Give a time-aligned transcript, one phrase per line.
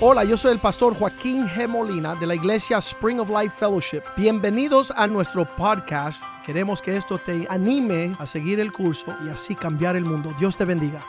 [0.00, 1.66] Hola, yo soy el pastor Joaquín G.
[1.66, 4.02] Molina de la iglesia Spring of Life Fellowship.
[4.16, 6.22] Bienvenidos a nuestro podcast.
[6.46, 10.32] Queremos que esto te anime a seguir el curso y así cambiar el mundo.
[10.38, 11.04] Dios te bendiga.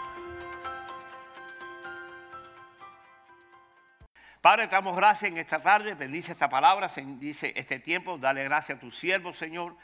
[4.41, 8.82] Padre, damos gracias en esta tarde, bendice esta palabra, bendice este tiempo, dale gracias a
[8.82, 9.76] tu siervo, Señor,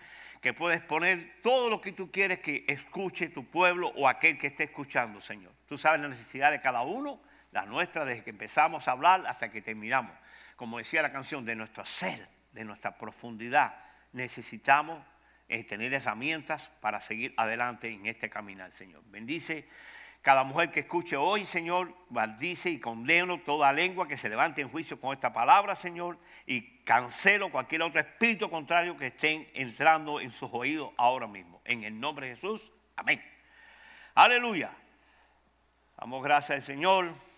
[0.42, 4.48] que puedes poner todo lo que tú quieres que escuche tu pueblo o aquel que
[4.48, 5.52] esté escuchando, Señor.
[5.68, 7.20] Tú sabes la necesidad de cada uno,
[7.56, 10.12] la nuestra, desde que empezamos a hablar hasta que terminamos.
[10.58, 12.20] Como decía la canción, de nuestro ser,
[12.52, 13.74] de nuestra profundidad,
[14.12, 15.02] necesitamos
[15.48, 19.02] eh, tener herramientas para seguir adelante en este caminar, Señor.
[19.06, 19.70] Bendice
[20.22, 24.68] cada mujer que escuche hoy, Señor, maldice y condeno toda lengua que se levante en
[24.68, 30.30] juicio con esta palabra, Señor, y cancelo cualquier otro espíritu contrario que estén entrando en
[30.30, 31.62] sus oídos ahora mismo.
[31.64, 33.24] En el nombre de Jesús, amén.
[34.14, 34.72] Aleluya.
[35.98, 37.35] Damos gracias al Señor.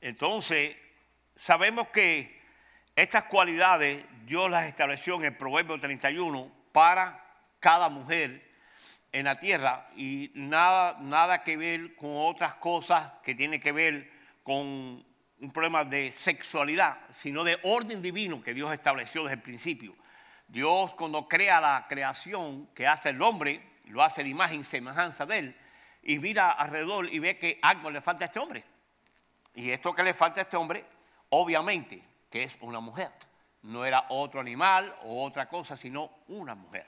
[0.00, 0.76] Entonces,
[1.36, 2.40] sabemos que
[2.96, 7.24] estas cualidades Dios las estableció en el Proverbio 31 para
[7.58, 8.48] cada mujer
[9.12, 14.10] en la tierra y nada, nada que ver con otras cosas que tienen que ver
[14.42, 15.04] con
[15.40, 19.94] un problema de sexualidad, sino de orden divino que Dios estableció desde el principio.
[20.46, 25.26] Dios cuando crea la creación que hace el hombre, lo hace de imagen y semejanza
[25.26, 25.56] de él,
[26.02, 28.64] y mira alrededor y ve que algo le falta a este hombre.
[29.54, 30.84] Y esto que le falta a este hombre,
[31.30, 33.10] obviamente, que es una mujer.
[33.62, 36.86] No era otro animal o otra cosa, sino una mujer.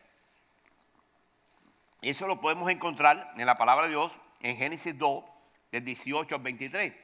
[2.01, 5.25] Eso lo podemos encontrar en la palabra de Dios en Génesis 2,
[5.71, 6.95] del 18 al 23.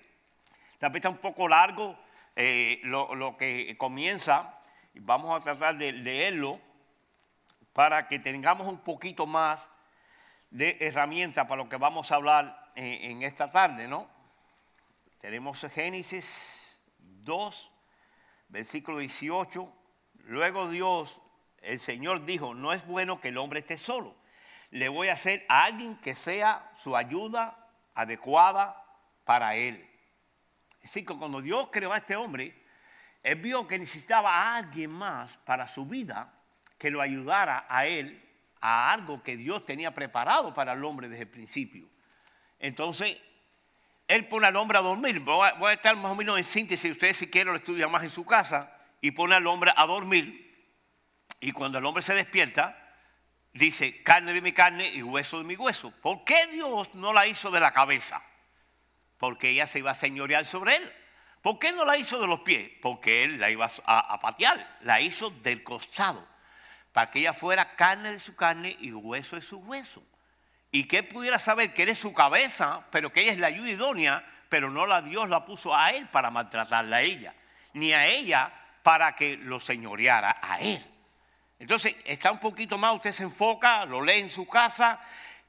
[0.79, 1.97] También está un poco largo
[2.35, 4.61] eh, lo, que comienza.
[4.95, 6.61] Vamos a tratar de leerlo
[7.73, 9.69] para que tengamos un poquito más
[10.51, 14.18] de herramienta para lo que vamos a hablar en, en esta tarde, ¿no?
[15.21, 17.71] Tenemos Génesis 2,
[18.49, 19.73] versículo 18.
[20.25, 21.21] Luego Dios,
[21.63, 24.19] el Señor dijo, no es bueno que el hombre esté solo
[24.71, 27.57] le voy a hacer a alguien que sea su ayuda
[27.95, 28.85] adecuada
[29.25, 29.85] para él.
[30.83, 32.55] Decir, que cuando Dios creó a este hombre,
[33.23, 36.33] él vio que necesitaba a alguien más para su vida
[36.77, 38.25] que lo ayudara a él
[38.61, 41.89] a algo que Dios tenía preparado para el hombre desde el principio.
[42.59, 43.17] Entonces,
[44.09, 45.21] él pone al hombre a dormir.
[45.21, 48.11] Voy a, estar más o menos en síntesis, ustedes si quieren lo estudian más en
[48.11, 50.47] su casa, y pone al hombre a dormir.
[51.41, 52.77] Y cuando el hombre se despierta,
[53.53, 55.93] dice, carne de mi carne y hueso de mi hueso.
[56.03, 58.21] ¿Por qué Dios no la hizo de la cabeza?
[59.19, 60.93] Porque ella se iba a señorear sobre él.
[61.43, 62.71] ¿Por qué no la hizo de los pies?
[62.83, 64.79] Porque él la iba a, patear.
[64.83, 66.27] La hizo del costado.
[66.93, 70.03] Para que ella fuera carne de su carne y hueso de su hueso.
[70.71, 74.25] Y que pudiera saber que eres su cabeza, pero que ella es la ayuda idónea,
[74.49, 77.35] pero no la Dios la puso a él para maltratarla a ella.
[77.73, 78.53] Ni a ella
[78.83, 80.81] para que lo señoreara a él.
[81.59, 85.01] Entonces, está un poquito más, usted se enfoca, lo lee en su casa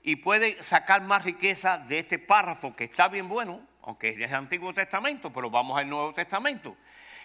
[0.02, 4.34] y puede sacar más riqueza de este párrafo que está bien bueno, aunque es del
[4.34, 6.78] Antiguo Testamento, pero vamos al Nuevo Testamento.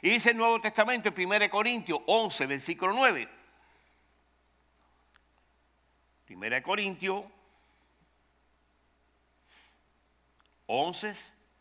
[0.03, 3.28] Y dice el Nuevo Testamento en 1 Corintios 11, versículo 9.
[6.28, 7.25] 1 Corintios
[10.66, 11.14] 11,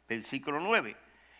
[0.08, 0.96] versículo 9.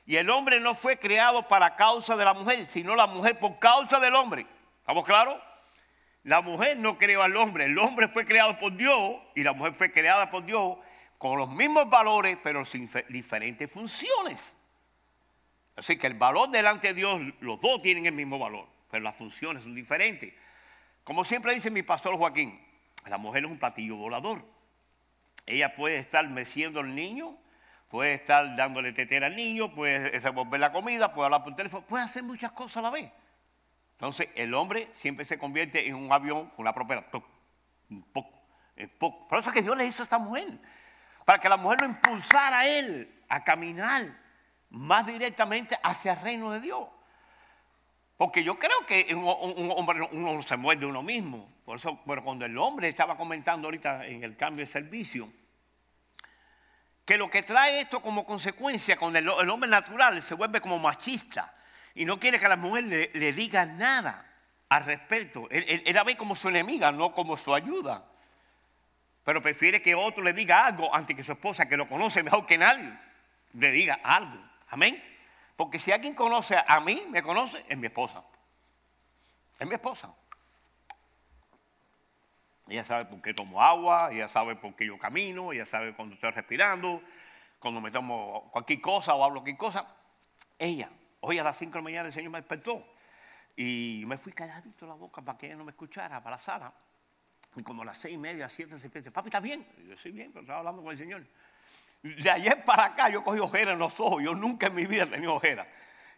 [0.06, 3.60] Y el hombre no fue creado para causa de la mujer, sino la mujer por
[3.60, 4.46] causa del hombre.
[4.80, 5.42] ¿Estamos claros?
[6.24, 9.74] La mujer no creó al hombre, el hombre fue creado por Dios y la mujer
[9.74, 10.78] fue creada por Dios
[11.18, 14.56] con los mismos valores, pero sin diferentes funciones.
[15.76, 19.16] Así que el valor delante de Dios, los dos tienen el mismo valor, pero las
[19.16, 20.34] funciones son diferentes.
[21.04, 22.62] Como siempre dice mi pastor Joaquín,
[23.08, 24.44] la mujer es un platillo volador.
[25.46, 27.38] Ella puede estar meciendo al niño,
[27.94, 32.04] puede estar dándole tetera al niño, puede revolver la comida, puede hablar por teléfono, puede
[32.04, 33.12] hacer muchas cosas a la vez.
[33.92, 37.06] Entonces el hombre siempre se convierte en un avión con la propia.
[37.12, 38.26] Por
[39.38, 40.48] eso es que Dios le hizo a esta mujer.
[41.24, 44.08] Para que la mujer lo impulsara a él a caminar
[44.72, 46.88] más directamente hacia el reino de Dios.
[48.18, 51.48] Porque yo creo que un, hombre uno se muerde uno mismo.
[51.64, 55.30] Por eso, pero cuando el hombre estaba comentando ahorita en el cambio de servicio,
[57.06, 61.54] que lo que trae esto como consecuencia, con el hombre natural se vuelve como machista
[61.96, 64.26] y no quiere que la mujer le, diga nada
[64.70, 65.48] al respecto.
[65.52, 68.06] Él, la ve como su enemiga, no como su ayuda.
[69.24, 72.46] Pero prefiere que otro le diga algo antes que su esposa, que lo conoce mejor
[72.46, 72.92] que nadie,
[73.54, 74.42] le diga algo.
[74.70, 75.02] Amén.
[75.56, 78.24] Porque si alguien conoce a mí, me conoce, es mi esposa.
[79.60, 80.14] Es mi esposa.
[82.68, 86.16] Ella sabe por qué tomo agua, ella sabe por qué yo camino, ella sabe cuando
[86.16, 87.02] estoy respirando,
[87.60, 89.88] cuando me tomo cualquier cosa o hablo cualquier cosa.
[90.58, 90.90] ella.
[91.26, 92.86] Hoy a las 5 de la mañana el Señor me despertó.
[93.56, 96.74] Y me fui calladito la boca para que ella no me escuchara, para la sala.
[97.56, 99.66] Y como a las seis y media, siete, se dice, papi, ¿está bien?
[99.78, 101.26] Y yo, sí, bien, pero estaba hablando con el Señor.
[102.02, 104.24] De ayer para acá yo cogí ojeras en los ojos.
[104.24, 105.70] Yo nunca en mi vida he tenido ojeras.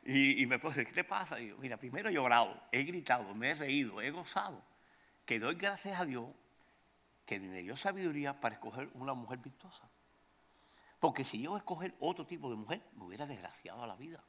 [0.06, 1.40] Y, me puse, ¿qué te pasa?
[1.40, 4.64] Y yo, mira, primero he llorado, he gritado, me he reído, he gozado.
[5.26, 6.28] Que doy gracias a Dios
[7.26, 9.90] que me dio sabiduría para escoger una mujer virtuosa.
[11.00, 14.24] Porque si yo escoger otro tipo de mujer, me hubiera desgraciado a la vida.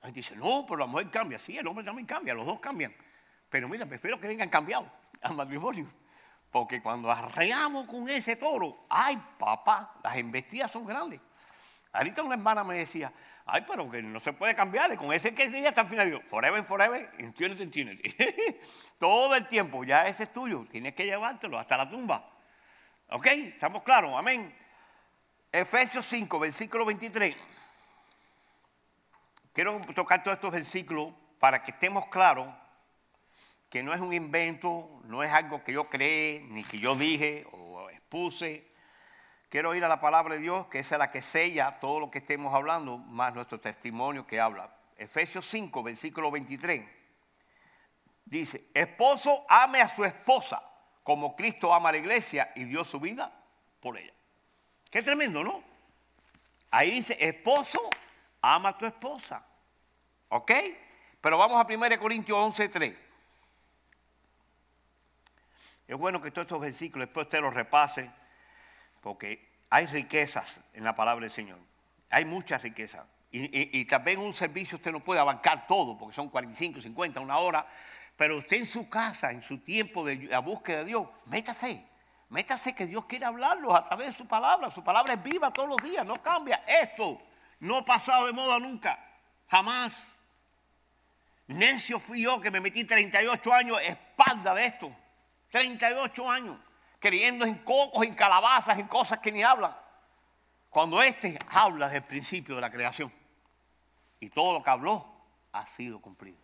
[0.00, 1.38] La gente dice, no, pero la mujer cambia.
[1.38, 2.94] Sí, el hombre también cambia, los dos cambian.
[3.48, 4.88] Pero mira, prefiero que vengan cambiados
[5.22, 5.86] al matrimonio.
[6.50, 11.20] Porque cuando arreamos con ese toro, ay papá, las embestidas son grandes.
[11.92, 13.12] Ahorita una hermana me decía,
[13.46, 16.22] ay, pero que no se puede cambiar, con ese que ya hasta el final, digo,
[16.28, 18.16] forever, forever, infinity, infinity.
[18.98, 22.30] Todo el tiempo, ya ese es tuyo, tienes que llevártelo hasta la tumba.
[23.10, 23.26] ¿Ok?
[23.26, 24.12] ¿Estamos claros?
[24.16, 24.54] Amén.
[25.52, 27.36] Efesios 5, versículo 23.
[29.52, 32.48] Quiero tocar todos estos versículos para que estemos claros
[33.70, 37.46] que no es un invento, no es algo que yo creé, ni que yo dije
[37.52, 38.73] o expuse.
[39.54, 42.18] Quiero ir a la palabra de Dios, que es la que sella todo lo que
[42.18, 44.68] estemos hablando, más nuestro testimonio que habla.
[44.96, 46.84] Efesios 5, versículo 23.
[48.24, 50.60] Dice, esposo ame a su esposa
[51.04, 53.32] como Cristo ama a la iglesia y dio su vida
[53.78, 54.12] por ella.
[54.90, 55.62] Qué tremendo, ¿no?
[56.72, 57.78] Ahí dice, esposo
[58.42, 59.46] ama a tu esposa.
[60.30, 60.50] ¿Ok?
[61.20, 62.98] Pero vamos a 1 Corintios 11, 3.
[65.86, 68.10] Es bueno que todos estos versículos después usted los repase,
[69.04, 71.58] porque hay riquezas en la palabra del Señor.
[72.08, 73.04] Hay muchas riquezas.
[73.30, 77.66] Y, también un servicio usted no puede abarcar todo, porque son 45, 50, una hora.
[78.16, 81.84] Pero usted en su casa, en su tiempo de la búsqueda de Dios, métase.
[82.30, 84.70] Métase que Dios quiere hablarlo a través de su palabra.
[84.70, 86.64] Su palabra es viva todos los días, no cambia.
[86.66, 87.20] Esto
[87.60, 88.98] no ha pasado de moda nunca,
[89.48, 90.20] jamás.
[91.48, 94.96] Necio fui yo que me metí 38 años espalda de esto.
[95.50, 96.56] 38 años,
[97.04, 99.76] creyendo en cocos, en calabazas, en cosas que ni hablan.
[100.70, 103.12] Cuando este habla del principio de la creación.
[104.20, 105.06] Y todo lo que habló
[105.52, 106.38] ha sido cumplido.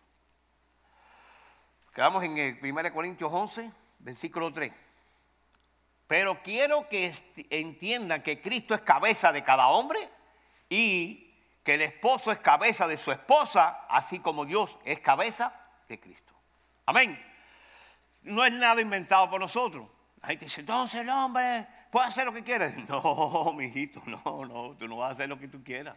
[1.95, 4.71] Quedamos en el 1 Corintios 11, versículo 3.
[6.05, 7.11] Pero quiero que
[7.49, 10.07] entiendan que Cristo es cabeza de cada hombre
[10.69, 11.33] y
[11.63, 15.53] que el esposo es cabeza de su esposa, así como Dios es cabeza
[15.89, 16.33] de Cristo.
[16.85, 17.31] Amén
[18.23, 19.87] no es nada inventado por nosotros.
[20.21, 22.73] La gente dice, entonces el hombre puede hacer lo que quiera.
[22.87, 25.95] No, mi hijito, no, no, tú no vas a hacer lo que tú quieras.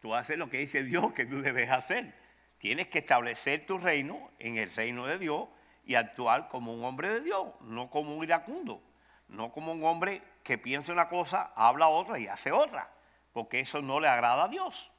[0.00, 2.14] Tú vas a hacer lo que dice Dios que tú debes hacer.
[2.58, 5.48] Tienes que establecer tu reino en el reino de Dios
[5.84, 8.82] y actuar como un hombre de Dios, no como un iracundo,
[9.28, 12.90] no como un hombre que piensa una cosa, habla otra y hace otra,
[13.32, 14.90] porque eso no le agrada a Dios,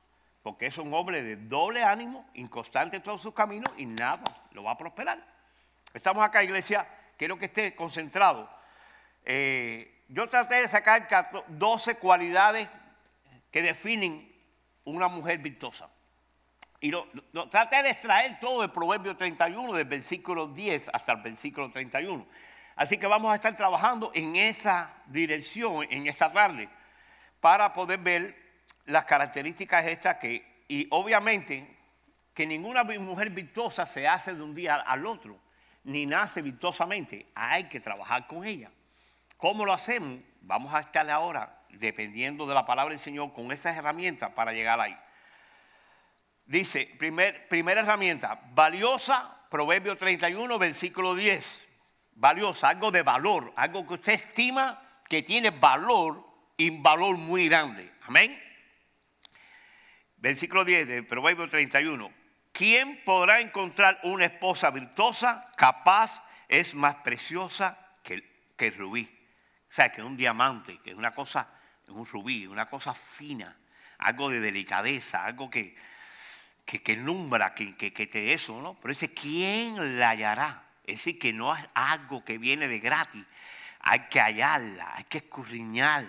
[0.42, 4.64] porque es un hombre de doble ánimo, inconstante en todos sus caminos y nada lo
[4.64, 5.24] va a prosperar.
[5.94, 6.88] Estamos acá, iglesia,
[7.18, 8.50] quiero que esté concentrado.
[9.32, 11.08] Eh, yo traté de sacar
[11.50, 12.68] 12 cualidades
[13.52, 14.28] que definen
[14.86, 15.88] una mujer virtuosa.
[16.82, 16.92] Y
[17.52, 22.26] traté de extraer todo del Proverbio 31, del versículo 10 hasta el versículo 31.
[22.76, 26.68] Así que vamos a estar trabajando en esa dirección en esta tarde
[27.40, 28.36] para poder ver
[28.88, 31.78] las características estas que, y obviamente,
[32.34, 35.40] que ninguna mujer virtuosa se hace de un día al otro
[35.84, 38.72] ni nace virtuosamente, hay que trabajar con ella.
[39.40, 40.20] ¿Cómo lo hacemos?
[40.42, 44.82] Vamos a estar ahora, dependiendo de la palabra del Señor, con esas herramientas para llegar
[44.82, 44.98] ahí.
[46.46, 51.68] Dice, primer, primera herramienta, valiosa, Proverbio 31, versículo 10.
[52.16, 54.78] Valiosa, algo de valor, algo que usted estima
[55.08, 56.22] que tiene valor
[56.58, 57.90] y valor muy grande.
[58.08, 58.38] Amén.
[60.18, 62.12] Versículo 10 de Proverbio 31.
[62.52, 68.22] ¿Quién podrá encontrar una esposa virtuosa, capaz, es más preciosa que,
[68.58, 69.19] que el rubí?
[69.70, 71.48] O sea, que un diamante, que es una cosa,
[71.90, 73.56] un rubí, una cosa fina,
[74.00, 75.76] algo de delicadeza, algo que,
[76.66, 78.76] que, que numbra, que, que, que te eso, ¿no?
[78.76, 80.64] Pero dice, ¿quién la hallará?
[80.86, 83.24] Es decir, que no es algo que viene de gratis.
[83.82, 86.04] Hay que hallarla, hay que escurriñar.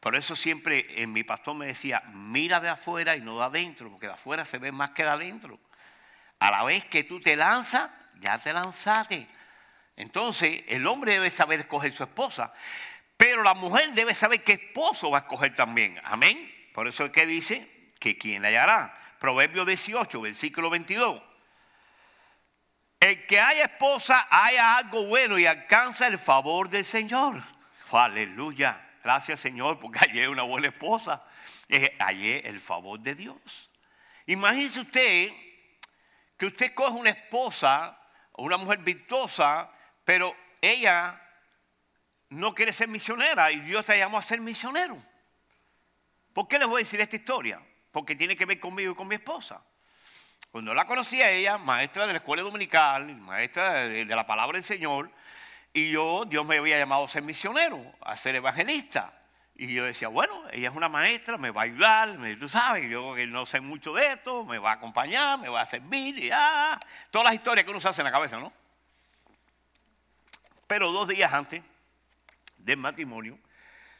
[0.00, 3.90] Por eso siempre en mi pastor me decía, mira de afuera y no de adentro,
[3.90, 5.58] porque de afuera se ve más que de adentro.
[6.40, 9.26] A la vez que tú te lanzas, ya te lanzaste.
[9.96, 12.52] Entonces, el hombre debe saber escoger su esposa,
[13.18, 16.00] pero la mujer debe saber qué esposo va a escoger también.
[16.04, 16.38] Amén.
[16.72, 17.68] Por eso es que dice
[18.00, 18.98] que quien la hallará.
[19.18, 21.22] Proverbio 18, versículo 22.
[23.00, 27.42] El que haya esposa haya algo bueno y alcanza el favor del Señor.
[27.92, 28.82] Aleluya.
[29.04, 31.22] Gracias Señor porque hallé una buena esposa.
[31.98, 33.70] Hallé el favor de Dios.
[34.24, 35.32] Imagínese usted
[36.38, 37.98] que usted coge una esposa
[38.38, 39.68] una mujer virtuosa,
[40.04, 41.20] pero ella
[42.30, 44.96] no quiere ser misionera y Dios te llamó a ser misionero.
[46.32, 47.60] ¿Por qué les voy a decir esta historia?
[47.90, 49.62] Porque tiene que ver conmigo y con mi esposa.
[50.50, 54.64] Cuando la conocí a ella, maestra de la escuela dominical, maestra de, la palabra del
[54.64, 55.10] Señor,
[55.72, 59.12] y yo, Dios me había llamado a ser misionero, a ser evangelista.
[59.54, 62.88] Y yo decía, bueno, ella es una maestra, me va a ayudar, me, tú sabes,
[62.88, 66.30] yo no sé mucho de esto, me va a acompañar, me va a servir, y
[66.32, 66.78] ah,
[67.10, 68.52] todas las historias que uno se hace en la cabeza, ¿no?
[70.68, 71.62] Pero dos días antes
[72.68, 73.38] del matrimonio,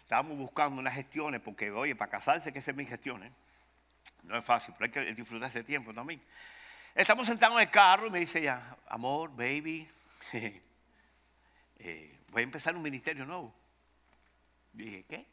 [0.01, 3.33] estábamos buscando unas gestiones, porque oye, para casarse que hacer mis gestiones.
[4.25, 6.23] No es fácil, pero hay que disfrutar ese tiempo también.
[6.95, 9.89] Estamos sentados en el carro y me dice ella, amor, baby,
[11.79, 13.55] eh, voy a empezar un ministerio nuevo.
[14.73, 15.27] Dije, ¿qué?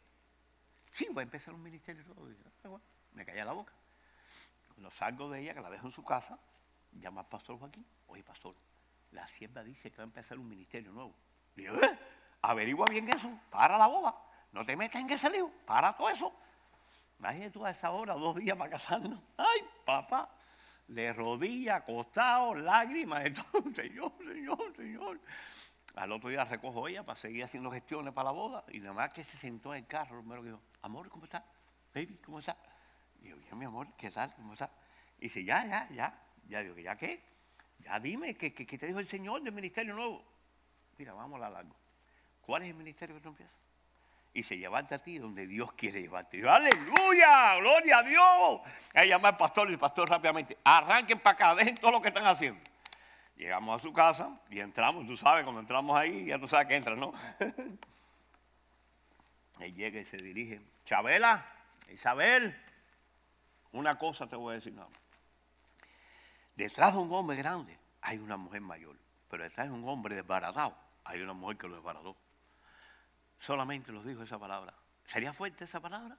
[0.91, 2.29] Sí, voy a empezar un ministerio nuevo.
[2.63, 2.79] Ah,
[3.13, 3.73] me calla la boca.
[4.69, 6.39] Cuando salgo de ella, que la dejo en su casa,
[6.93, 7.85] llama al pastor Joaquín.
[8.07, 8.55] Oye, pastor,
[9.11, 11.13] la sierva dice que va a empezar un ministerio nuevo.
[11.55, 11.99] Digo, ¿eh?
[12.49, 14.15] Averigua bien eso, para la boda.
[14.51, 16.33] No te metas en ese lío, para todo eso.
[17.19, 19.23] Imagínate tú a esa hora, dos días para casarnos.
[19.37, 20.29] Ay, papá,
[20.87, 23.23] de rodillas, acostado, lágrimas,
[23.75, 25.19] Señor, Señor, Señor.
[25.95, 28.63] Al otro día recojo ella para seguir haciendo gestiones para la boda.
[28.69, 31.43] Y nada más que se sentó en el carro, primero que dijo, amor, ¿cómo está?
[31.93, 32.57] Baby, ¿cómo está?
[33.21, 34.33] Y yo, bien, mi amor, ¿qué tal?
[34.35, 34.69] ¿Cómo está?
[35.19, 36.21] Y dice, ya, ya, ya.
[36.47, 37.23] Ya digo, ¿ya qué?
[37.79, 40.23] Ya dime, ¿qué, qué, te dijo el Señor del ministerio nuevo?
[40.97, 41.75] Mira, vamos a largo.
[42.45, 43.55] ¿Cuál es el ministerio que tú empiezas?
[44.33, 46.47] Y se llevarte a ti donde Dios quiere llevarte.
[46.47, 47.55] ¡Aleluya!
[47.57, 48.61] ¡Gloria a Dios!
[48.93, 52.09] Ahí llama al pastor y el pastor rápidamente, arranquen para acá, dejen todo lo que
[52.09, 52.59] están haciendo.
[53.37, 56.75] Llegamos a su casa y entramos, tú sabes, cuando entramos ahí, ya tú sabes que
[56.75, 57.13] entra, ¿no?
[59.59, 61.45] Él llega y se dirige, Chabela,
[61.89, 62.55] Isabel,
[63.71, 64.89] una cosa te voy a decir nada.
[66.55, 68.95] Detrás de un hombre grande hay una mujer mayor,
[69.29, 72.15] pero detrás de un hombre desbaratado hay una mujer que lo desbarató.
[73.45, 74.73] Solamente los dijo esa palabra.
[75.05, 76.17] ¿Sería fuerte esa palabra?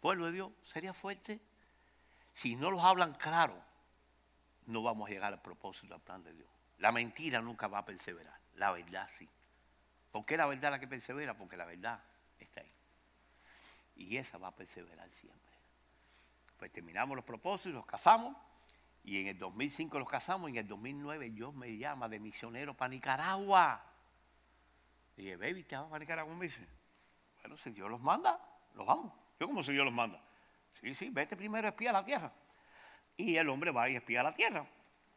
[0.00, 1.40] Pueblo de Dios, ¿sería fuerte?
[2.32, 3.56] Si no los hablan claro,
[4.66, 6.48] no vamos a llegar al propósito, al plan de Dios.
[6.78, 9.28] La mentira nunca va a perseverar, la verdad sí.
[10.10, 11.36] ¿Por qué la verdad la que persevera?
[11.36, 12.02] Porque la verdad
[12.40, 12.74] está ahí.
[13.94, 15.52] Y esa va a perseverar siempre.
[16.58, 18.36] Pues terminamos los propósitos, los casamos.
[19.04, 20.50] Y en el 2005 los casamos.
[20.50, 23.93] Y en el 2009 Dios me llama de misionero para Nicaragua.
[25.16, 26.34] Y dije, baby, ¿te vas para Nicaragua?
[26.34, 26.66] Me dice,
[27.40, 28.38] bueno, si Dios los manda,
[28.74, 29.12] los vamos.
[29.38, 30.20] Yo como si Dios los manda.
[30.80, 32.32] Sí, sí, vete primero a espiar la tierra.
[33.16, 34.66] Y el hombre va y espía la tierra.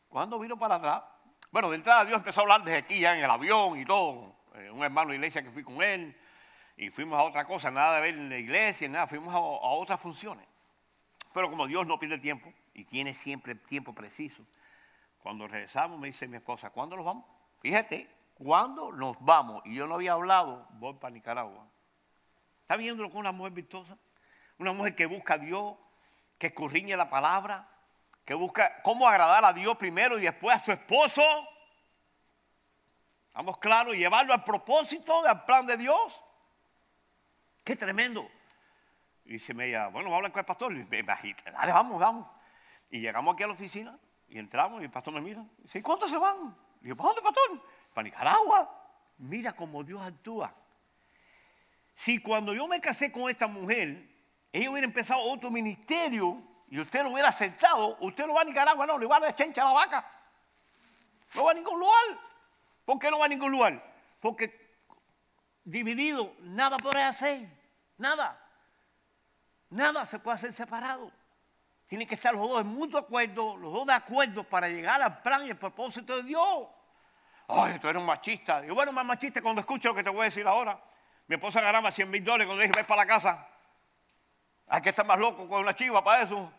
[0.07, 1.03] Cuando vino para atrás,
[1.51, 4.35] bueno, de entrada Dios empezó a hablar desde aquí ya en el avión y todo.
[4.55, 6.15] Eh, un hermano de iglesia que fui con él.
[6.75, 9.99] Y fuimos a otra cosa, nada de ver en la iglesia, nada, fuimos a, otras
[9.99, 10.45] funciones.
[11.33, 14.45] Pero como Dios no pierde tiempo y tiene siempre el tiempo preciso,
[15.17, 17.25] cuando regresamos me dice mi esposa, ¿cuándo nos vamos?
[17.61, 19.61] Fíjate, ¿cuándo nos vamos?
[19.65, 21.67] Y yo no había hablado, voy para Nicaragua.
[22.61, 23.97] ¿Está viéndolo con una mujer virtuosa?
[24.57, 25.75] Una mujer que busca a Dios,
[26.37, 27.69] que escurriña la palabra,
[28.25, 31.21] que busca cómo agradar a Dios primero y después a su esposo.
[33.33, 36.21] Vamos claro, llevarlo al propósito, al plan de Dios.
[37.63, 38.27] Qué tremendo.
[39.25, 40.73] Y dice ella, bueno, vamos a hablar con el pastor.
[40.73, 42.27] Y me dale, vamos, vamos.
[42.89, 45.45] Y llegamos aquí a la oficina y entramos y el pastor me mira.
[45.59, 46.55] Y dice, ¿cuántos se van?
[46.81, 47.63] Y yo, ¿para dónde, pastor?
[47.97, 48.69] Para Nicaragua.
[49.17, 50.53] Mira cómo Dios actúa.
[51.95, 54.07] Si cuando yo me casé con esta mujer,
[54.53, 56.39] ella hubiera empezado otro ministerio,
[56.69, 59.35] y usted lo hubiera aceptado, usted no va a Nicaragua, no, le va a dar
[59.35, 60.11] chencha a la vaca.
[61.33, 62.19] No va a ningún lugar.
[62.85, 63.83] ¿Por qué no va a ningún lugar?
[64.19, 64.77] Porque
[65.63, 67.49] dividido, nada puede hacer.
[67.97, 68.39] Nada.
[69.71, 71.11] Nada se puede hacer separado.
[71.87, 75.19] Tienen que estar los dos en mutuo acuerdo, los dos de acuerdo para llegar al
[75.23, 76.76] plan y el propósito de Dios.
[77.47, 78.65] Ay, tú eres un machista.
[78.65, 80.79] Y bueno, más machista cuando escucho lo que te voy a decir ahora.
[81.27, 83.47] Mi esposa ganaba 100 mil dólares cuando dije, ves para la casa.
[84.67, 86.51] Hay que estar más loco con una chiva para eso.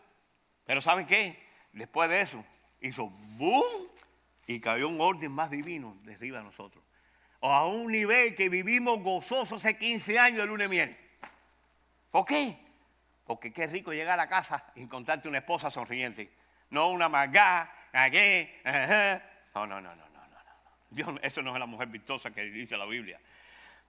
[0.65, 1.47] Pero ¿saben qué?
[1.73, 2.43] Después de eso,
[2.81, 3.63] hizo boom
[4.47, 6.83] y cayó un orden más divino de arriba de nosotros.
[7.41, 10.97] A un nivel que vivimos gozosos hace 15 años de luna de miel.
[12.11, 12.57] ¿Por qué?
[13.25, 16.31] Porque qué rico llegar a la casa y encontrarte una esposa sonriente.
[16.71, 17.71] No una magá?
[19.53, 20.08] No, no, no, no, no, no.
[20.89, 23.19] Dios, eso no es la mujer virtuosa que dice la Biblia.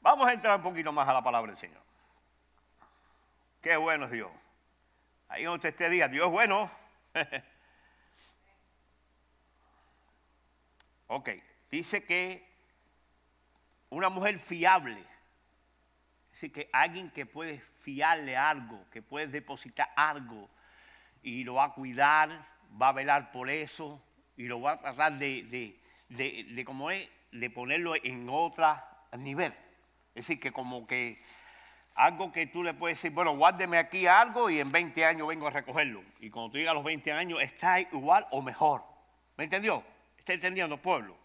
[0.00, 1.82] Vamos a entrar un poquito más a la palabra del Señor.
[3.60, 4.30] Qué bueno es Dios.
[5.28, 6.70] Ahí donde usted diga, Dios es bueno.
[11.06, 11.30] ok,
[11.70, 12.48] dice que
[13.90, 20.48] una mujer fiable, es decir, que alguien que puede fiarle algo, que puede depositar algo
[21.22, 22.30] y lo va a cuidar,
[22.80, 24.02] va a velar por eso
[24.36, 25.79] y lo va a tratar de,
[26.10, 28.66] de, como es, de ponerlo en otro
[29.16, 29.52] nivel.
[30.14, 31.18] Es decir, que como que
[31.94, 35.46] algo que tú le puedes decir, bueno, guárdeme aquí algo y en 20 años vengo
[35.46, 36.02] a recogerlo.
[36.20, 38.84] Y cuando tú llegas a los 20 años, está igual o mejor.
[39.36, 39.84] ¿Me entendió?
[40.18, 41.16] ¿Está entendiendo, pueblo?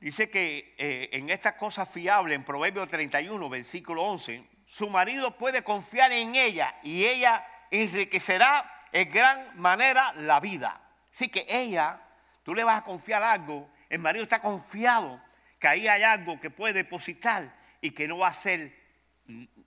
[0.00, 5.62] Dice que eh, en estas cosas fiables, en Proverbio 31, versículo 11, su marido puede
[5.62, 10.80] confiar en ella y ella enriquecerá en gran manera la vida.
[11.12, 12.00] Así que ella,
[12.42, 15.20] tú le vas a confiar algo, el marido está confiado
[15.58, 17.44] que ahí hay algo que puede depositar
[17.80, 18.72] y que no va a ser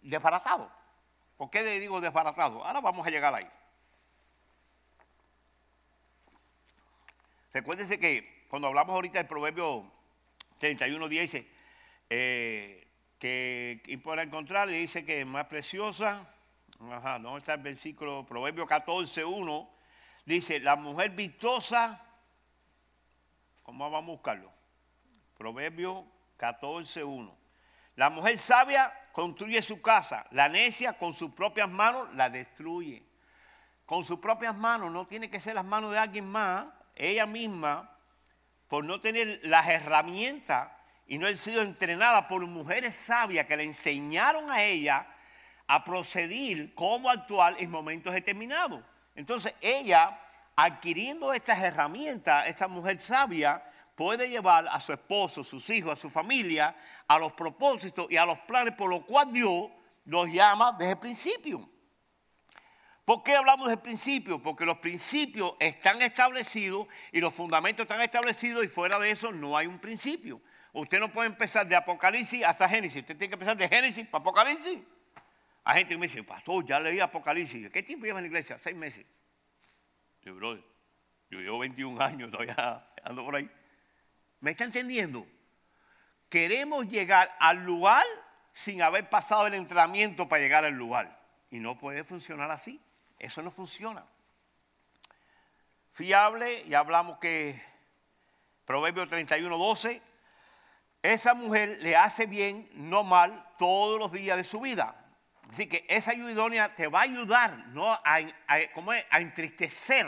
[0.01, 0.71] desbaratado.
[1.37, 2.63] ¿Por qué le digo desbaratado?
[2.65, 3.47] Ahora vamos a llegar ahí.
[7.53, 9.89] Recuérdense que cuando hablamos ahorita del proverbio
[10.59, 11.47] 31 dice
[12.09, 12.87] eh,
[13.19, 16.25] que y por encontrar dice que es más preciosa.
[16.91, 18.25] Ajá, ¿dónde está el versículo?
[18.25, 19.69] Proverbio 14, 1.
[20.25, 22.01] Dice, la mujer vistosa,
[23.65, 24.51] ¿cómo vamos a buscarlo?
[25.37, 26.05] Proverbio
[26.37, 27.37] 14, 1.
[27.95, 33.03] La mujer sabia construye su casa, la necia con sus propias manos la destruye.
[33.85, 37.91] Con sus propias manos, no tiene que ser las manos de alguien más, ella misma
[38.67, 40.71] por no tener las herramientas
[41.07, 45.07] y no haber sido entrenada por mujeres sabias que le enseñaron a ella
[45.67, 48.83] a proceder, cómo actuar en momentos determinados.
[49.15, 50.19] Entonces ella,
[50.55, 53.63] adquiriendo estas herramientas, esta mujer sabia,
[53.95, 56.75] puede llevar a su esposo, sus hijos, a su familia,
[57.07, 59.71] a los propósitos y a los planes por los cuales Dios
[60.05, 61.69] los llama desde el principio.
[63.05, 64.41] ¿Por qué hablamos del principio?
[64.41, 69.55] Porque los principios están establecidos y los fundamentos están establecidos y fuera de eso no
[69.55, 70.41] hay un principio.
[70.73, 73.01] Usted no puede empezar de Apocalipsis hasta Génesis.
[73.01, 74.79] Usted tiene que empezar de Génesis para Apocalipsis.
[75.63, 77.69] Hay gente que me dice, pastor, ya leí Apocalipsis.
[77.69, 78.57] ¿Qué tiempo lleva en la iglesia?
[78.57, 79.05] Seis meses.
[80.25, 80.63] Yo, brother,
[81.29, 83.49] yo llevo 21 años, todavía ando por ahí.
[84.39, 85.25] ¿Me está entendiendo?
[86.29, 88.03] Queremos llegar al lugar
[88.51, 91.23] sin haber pasado el entrenamiento para llegar al lugar.
[91.51, 92.81] Y no puede funcionar así.
[93.19, 94.03] Eso no funciona.
[95.91, 97.61] Fiable, ya hablamos que
[98.65, 100.01] Proverbio 31, 12,
[101.03, 105.04] esa mujer le hace bien, no mal, todos los días de su vida.
[105.49, 108.01] Así que esa ayuda te va a ayudar, no a,
[108.47, 110.07] a entristecer,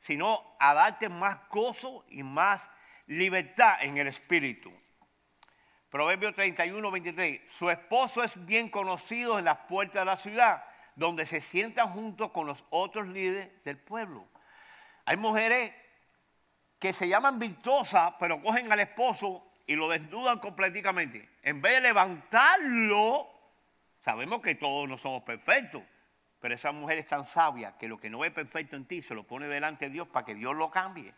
[0.00, 2.62] sino a darte más gozo y más
[3.06, 4.72] libertad en el espíritu.
[5.90, 7.40] Proverbio 31, 23.
[7.50, 10.64] Su esposo es bien conocido en las puertas de la ciudad
[10.98, 14.26] donde se sientan junto con los otros líderes del pueblo.
[15.04, 15.72] Hay mujeres
[16.78, 21.28] que se llaman virtuosas, pero cogen al esposo y lo desnudan completamente.
[21.42, 23.37] En vez de levantarlo,
[24.00, 25.82] sabemos que todos no somos perfectos,
[26.40, 29.14] pero esa mujer es tan sabia que lo que no es perfecto en ti se
[29.14, 31.14] lo pone delante de Dios para que Dios lo cambie.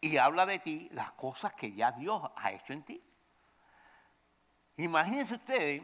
[0.00, 3.02] Y habla de ti las cosas que ya Dios ha hecho en ti.
[4.76, 5.82] Imagínense ustedes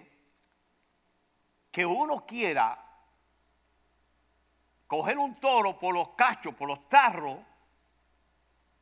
[1.71, 2.85] que uno quiera
[4.87, 7.39] coger un toro por los cachos, por los tarros,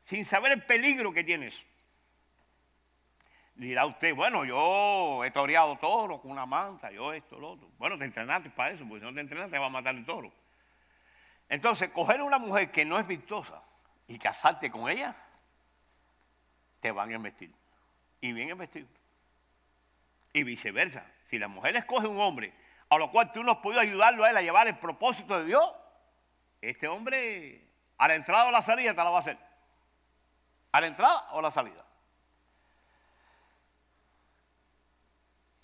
[0.02, 1.64] sin saber el peligro que tiene eso.
[3.56, 7.68] Dirá usted, bueno, yo he toreado toro con una manta, yo esto, lo otro.
[7.78, 10.04] Bueno, te entrenaste para eso, porque si no te entrenaste te va a matar el
[10.04, 10.30] toro.
[11.48, 13.62] Entonces, coger una mujer que no es vistosa
[14.08, 15.14] y casarte con ella,
[16.80, 17.50] te van a investir.
[18.20, 18.86] Y bien investir.
[20.34, 21.10] Y viceversa.
[21.30, 22.52] Si la mujer escoge un hombre
[22.88, 25.46] a lo cual tú no has podido ayudarlo a él a llevar el propósito de
[25.46, 25.72] Dios,
[26.60, 27.66] este hombre
[27.96, 29.38] a la entrada o a la salida te la va a hacer.
[30.72, 31.85] A la entrada o a la salida.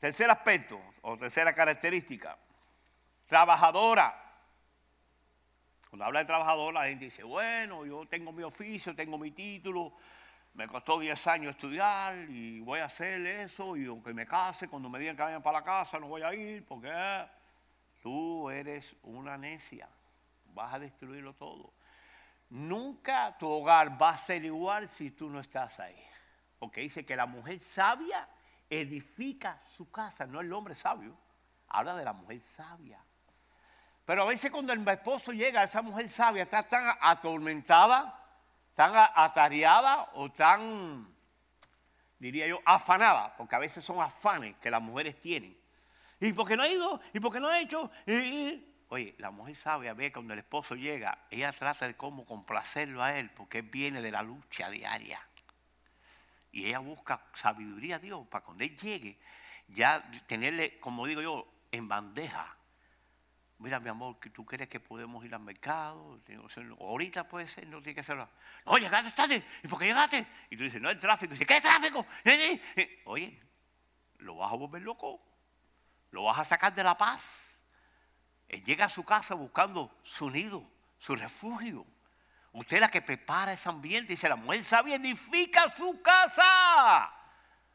[0.03, 2.37] Tercer aspecto o tercera característica,
[3.29, 4.12] trabajadora.
[5.88, 9.93] Cuando habla de trabajadora, la gente dice, bueno, yo tengo mi oficio, tengo mi título,
[10.55, 14.91] me costó 10 años estudiar y voy a hacer eso y aunque me case, cuando
[14.91, 16.91] me digan que vayan para la casa no voy a ir porque
[18.03, 19.88] tú eres una necia,
[20.47, 21.75] vas a destruirlo todo.
[22.51, 26.05] Nunca tu hogar va a ser igual si tú no estás ahí.
[26.59, 28.29] Porque dice que la mujer sabia
[28.81, 31.17] edifica su casa, no el hombre sabio.
[31.69, 33.05] Habla de la mujer sabia.
[34.05, 38.19] Pero a veces cuando el esposo llega, esa mujer sabia está tan atormentada
[38.75, 41.15] tan atareada o tan,
[42.19, 45.57] diría yo, afanada, porque a veces son afanes que las mujeres tienen.
[46.21, 47.01] ¿Y por qué no ha ido?
[47.13, 47.91] ¿Y por qué no ha hecho?
[48.89, 53.03] Oye, la mujer sabe a ver cuando el esposo llega, ella trata de cómo complacerlo
[53.03, 55.21] a él, porque él viene de la lucha diaria.
[56.53, 59.19] Y ella busca sabiduría a Dios para cuando él llegue,
[59.69, 62.57] ya tenerle, como digo yo, en bandeja
[63.62, 66.19] mira mi amor, tú crees que podemos ir al mercado,
[66.81, 68.17] ahorita puede ser, no tiene que ser.
[68.67, 70.27] No, llegaste tarde, ¿y por qué llegaste?
[70.51, 71.33] Y tú dices, no, el tráfico.
[71.33, 72.05] Y dice, ¿qué tráfico?
[73.05, 73.41] Oye,
[74.19, 75.23] lo vas a volver loco,
[76.11, 77.61] lo vas a sacar de la paz.
[78.49, 81.87] Él llega a su casa buscando su nido, su refugio.
[82.53, 84.12] Usted es la que prepara ese ambiente.
[84.12, 87.11] Dice, la mujer sabia edifica su casa.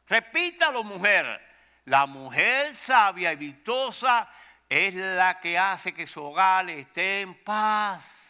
[0.06, 1.46] Repítalo, mujer.
[1.84, 4.28] La mujer sabia y virtuosa
[4.68, 8.26] es la que hace que su hogar esté en paz.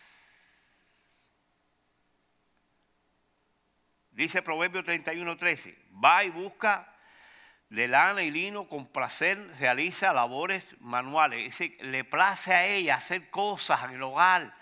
[4.10, 6.92] Dice Proverbio 31:13, va y busca
[7.68, 11.60] de lana y lino con placer, realiza labores manuales.
[11.80, 14.57] le place a ella hacer cosas en el hogar.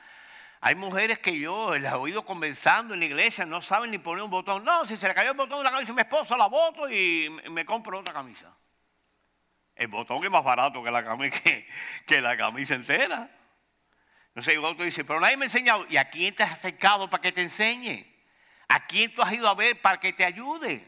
[0.67, 4.25] Hay mujeres que yo las he oído conversando en la iglesia, no saben ni poner
[4.25, 4.65] un botón.
[4.65, 7.31] No, si se le cayó el botón de la camisa, mi esposa la boto y
[7.53, 8.53] me compro otra camisa.
[9.77, 11.05] El botón es más barato que la
[12.37, 13.31] camisa, entera.
[14.27, 15.87] Entonces el otro dice, pero nadie me ha enseñado.
[15.89, 18.05] ¿Y a quién te has acercado para que te enseñe?
[18.67, 20.85] ¿A quién tú has ido a ver para que te ayude?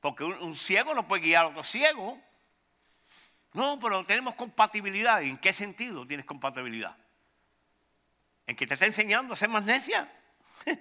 [0.00, 2.20] Porque un, ciego no puede guiar a otro ciego.
[3.52, 5.22] No, pero tenemos compatibilidad.
[5.22, 6.96] ¿En qué sentido tienes compatibilidad?
[8.48, 10.10] ¿En que te está enseñando a ser más necia?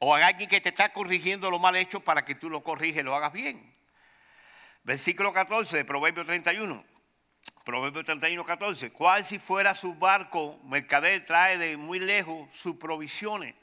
[0.00, 3.00] ¿O a alguien que te está corrigiendo lo mal hecho para que tú lo corriges
[3.00, 3.74] y lo hagas bien?
[4.82, 6.84] Versículo 14 de Proverbio 31.
[7.64, 8.92] Proverbio 31, 14.
[8.92, 13.54] ¿Cuál si fuera su barco, mercader trae de muy lejos sus provisiones?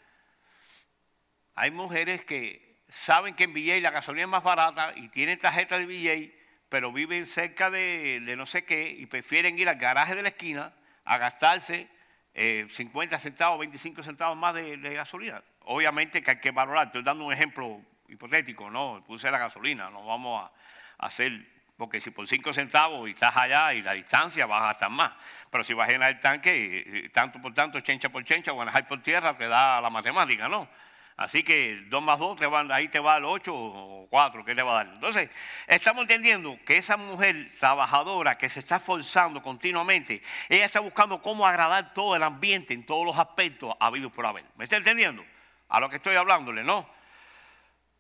[1.56, 5.78] Hay mujeres que saben que en Villay la gasolina es más barata y tienen tarjeta
[5.78, 6.34] de Villay,
[6.70, 10.74] pero viven cerca de, no sé qué y prefieren ir al garaje de la esquina
[11.04, 11.90] a gastarse
[12.34, 15.42] 50 eh, centavos, 25 centavos más de, gasolina.
[15.66, 16.88] Obviamente que hay que valorar.
[16.88, 20.50] Estoy dando un ejemplo hipotético, no, puse la gasolina, no vamos
[20.98, 21.46] a hacer,
[21.78, 25.14] porque si por 5 centavos y estás allá y la distancia vas a gastar más.
[25.50, 28.88] Pero si vas a llenar el tanque, tanto por tanto, chencha por chencha, o bajar
[28.88, 30.68] por tierra, te da la matemática, ¿no?
[31.16, 34.56] Así que 2 más 2, te van, ahí te va el 8 o 4, ¿qué
[34.56, 34.94] te va a dar?
[34.94, 35.30] Entonces,
[35.68, 41.46] estamos entendiendo que esa mujer trabajadora que se está esforzando continuamente, ella está buscando cómo
[41.46, 44.44] agradar todo el ambiente en todos los aspectos habidos por haber.
[44.56, 45.24] ¿Me está entendiendo?
[45.70, 46.90] A lo que estoy hablándole, ¿no?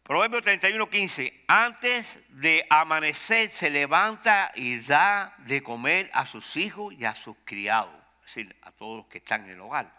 [0.03, 1.45] Proverbio 31, 15.
[1.47, 7.37] Antes de amanecer se levanta y da de comer a sus hijos y a sus
[7.45, 7.93] criados,
[8.25, 9.95] es decir, a todos los que están en el hogar.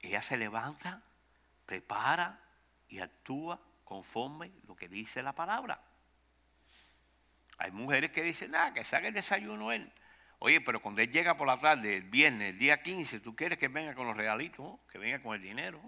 [0.00, 1.00] Ella se levanta,
[1.68, 2.40] prepara
[2.88, 5.78] y actúa conforme lo que dice la palabra.
[7.58, 9.92] Hay mujeres que dicen, nada, que salga el desayuno él.
[10.38, 13.58] Oye, pero cuando él llega por la tarde, el viernes, el día 15, tú quieres
[13.58, 15.78] que venga con los regalitos, que venga con el dinero.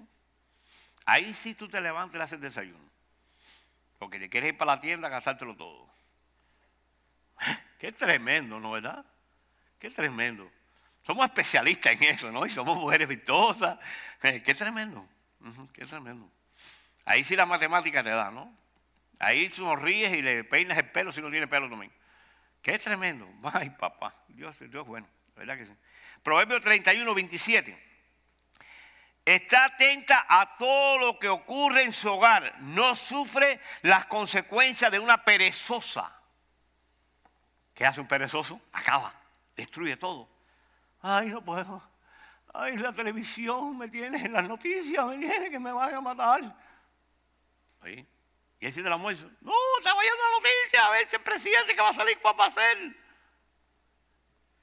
[1.06, 2.90] Ahí sí tú te levantas y le haces desayuno.
[3.98, 5.88] Porque le quieres ir para la tienda a gastártelo todo.
[7.78, 9.06] Qué tremendo, ¿no verdad?
[9.78, 10.50] Qué tremendo.
[11.02, 12.44] Somos especialistas en eso, ¿no?
[12.44, 13.78] Y somos mujeres virtuosas.
[14.20, 15.08] Qué tremendo.
[15.72, 16.30] Qué tremendo.
[17.04, 18.54] Ahí sí la matemática te da, ¿no?
[19.18, 21.92] Ahí sonríes y le peinas el pelo si no tiene pelo también.
[22.62, 23.28] Qué tremendo.
[23.52, 24.14] Ay, papá.
[24.28, 25.06] Dios, Dios bueno.
[25.36, 25.74] ¿Verdad que sí?
[26.22, 27.90] Proverbio 31, 27.
[29.24, 32.54] Está atenta a todo lo que ocurre en su hogar.
[32.60, 36.20] No sufre las consecuencias de una perezosa.
[37.74, 38.60] ¿Qué hace un perezoso?
[38.72, 39.12] Acaba,
[39.56, 40.28] destruye todo.
[41.00, 41.89] Ay, no puedo.
[42.52, 46.42] Ay, la televisión me tiene, en las noticias me tiene que me van a matar.
[47.84, 48.06] ¿Sí?
[48.60, 51.74] Y ese de la muerte, no, se vaya la noticia, a ver si el presidente
[51.74, 52.96] que va a salir, ¿qué va a hacer?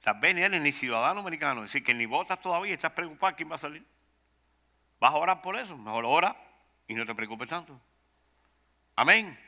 [0.00, 3.34] Tal vez ni eres ni ciudadano americano, es decir, que ni votas todavía, estás preocupado
[3.34, 3.84] quién va a salir.
[5.00, 5.76] ¿Vas a orar por eso?
[5.76, 6.36] Mejor ora
[6.86, 7.80] y no te preocupes tanto.
[8.94, 9.38] Amén.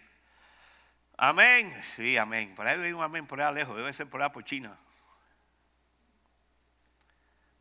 [1.17, 1.73] Amén.
[1.97, 2.55] Sí, amén.
[2.55, 3.77] Por ahí hay un amén por allá lejos.
[3.77, 4.77] Debe ser por allá por China.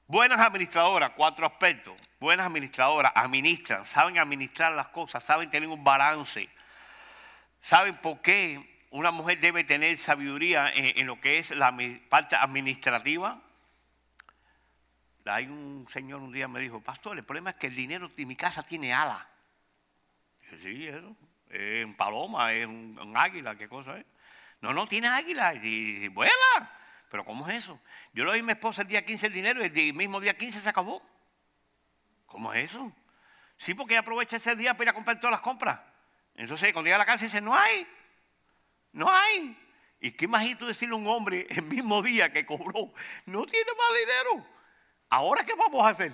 [0.10, 1.94] Buenas administradoras, cuatro aspectos.
[2.20, 6.50] Buenas administradoras administran, saben administrar las cosas, saben tener un balance.
[7.62, 11.74] Saben por qué una mujer debe tener sabiduría en, lo que es la
[12.10, 13.42] parte administrativa
[15.30, 18.26] hay un señor un día me dijo, pastor, el problema es que el dinero de
[18.26, 19.28] mi casa tiene ala.
[20.42, 21.16] Dije, sí, eso.
[21.50, 24.06] Es un paloma, es un, águila, ¿qué cosa es?
[24.62, 26.34] No, no, tiene águila y, vuela.
[27.10, 27.80] Pero ¿cómo es eso?
[28.14, 30.38] Yo le doy a mi esposa el día 15 el dinero y el mismo día
[30.38, 31.02] 15 se acabó.
[32.28, 32.94] ¿Cómo es eso?
[33.58, 35.82] Sí, porque ella aprovecha ese día para ir a comprar todas las compras.
[36.36, 37.86] Entonces, cuando llega a la casa dice, no hay,
[38.94, 39.58] no hay.
[40.00, 42.94] ¿Y qué imagino decirle a un hombre el mismo día que cobró,
[43.26, 44.48] no tiene más dinero?
[45.10, 46.14] ¿Ahora qué vamos a hacer?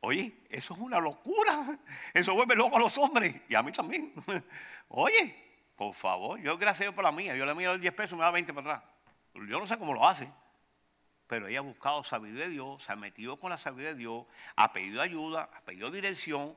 [0.00, 1.78] Oye, eso es una locura.
[2.14, 4.12] Eso vuelve loco a los hombres y a mí también.
[4.88, 5.36] Oye,
[5.76, 7.36] por favor, yo gracias por la mía.
[7.36, 8.90] Yo le miro el 10 pesos y me da 20 para atrás.
[9.46, 10.30] Yo no sé cómo lo hace.
[11.26, 14.24] pero ella ha buscado sabiduría de Dios, se ha metido con la sabiduría de Dios,
[14.56, 16.56] ha pedido ayuda, ha pedido dirección,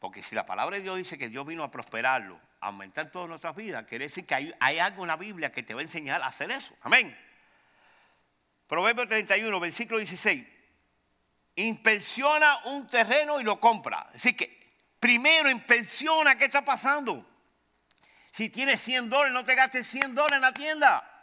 [0.00, 3.28] porque si la palabra de Dios dice que Dios vino a prosperarlo, a aumentar todas
[3.28, 6.20] nuestras vidas, quiere decir que hay, algo en la Biblia que te va a enseñar
[6.22, 6.74] a hacer eso.
[6.82, 7.16] Amén.
[8.66, 10.46] Proverbio 31, versículo 16.
[11.56, 14.08] Inspecciona un terreno y lo compra.
[14.12, 17.24] Decir, que primero inspecciona qué está pasando.
[18.30, 21.17] Si tienes 100 dólares, no te gastes 100 dólares en la tienda.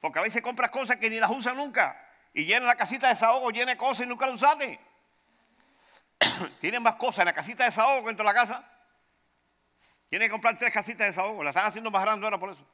[0.00, 2.00] Porque a veces compras cosas que ni las usas nunca.
[2.32, 4.78] Y llena la casita de desahogo, llena cosas y nunca las usaste.
[6.60, 8.64] Tienen más cosas en la casita de desahogo que dentro de la casa.
[10.08, 11.42] Tienen que comprar tres casitas de desahogo.
[11.42, 12.66] La están haciendo más grande ahora por eso.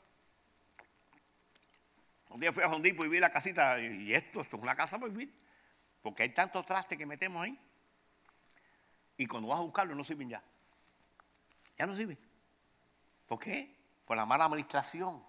[2.28, 3.80] Un día fui a Hondipo y vi la casita.
[3.80, 5.34] Y esto, esto es una casa por vivir.
[6.02, 7.58] Porque hay tantos trastes que metemos ahí.
[9.16, 10.42] Y cuando vas a buscarlo no sirven ya.
[11.78, 12.18] Ya no sirven.
[13.26, 13.74] ¿Por qué?
[14.04, 15.24] Por la mala administración.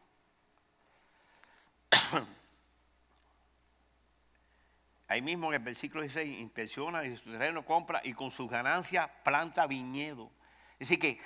[5.07, 9.09] Ahí mismo en el versículo 16, inspecciona y su terreno compra y con sus ganancias
[9.23, 10.31] planta viñedo.
[10.79, 11.21] Es decir que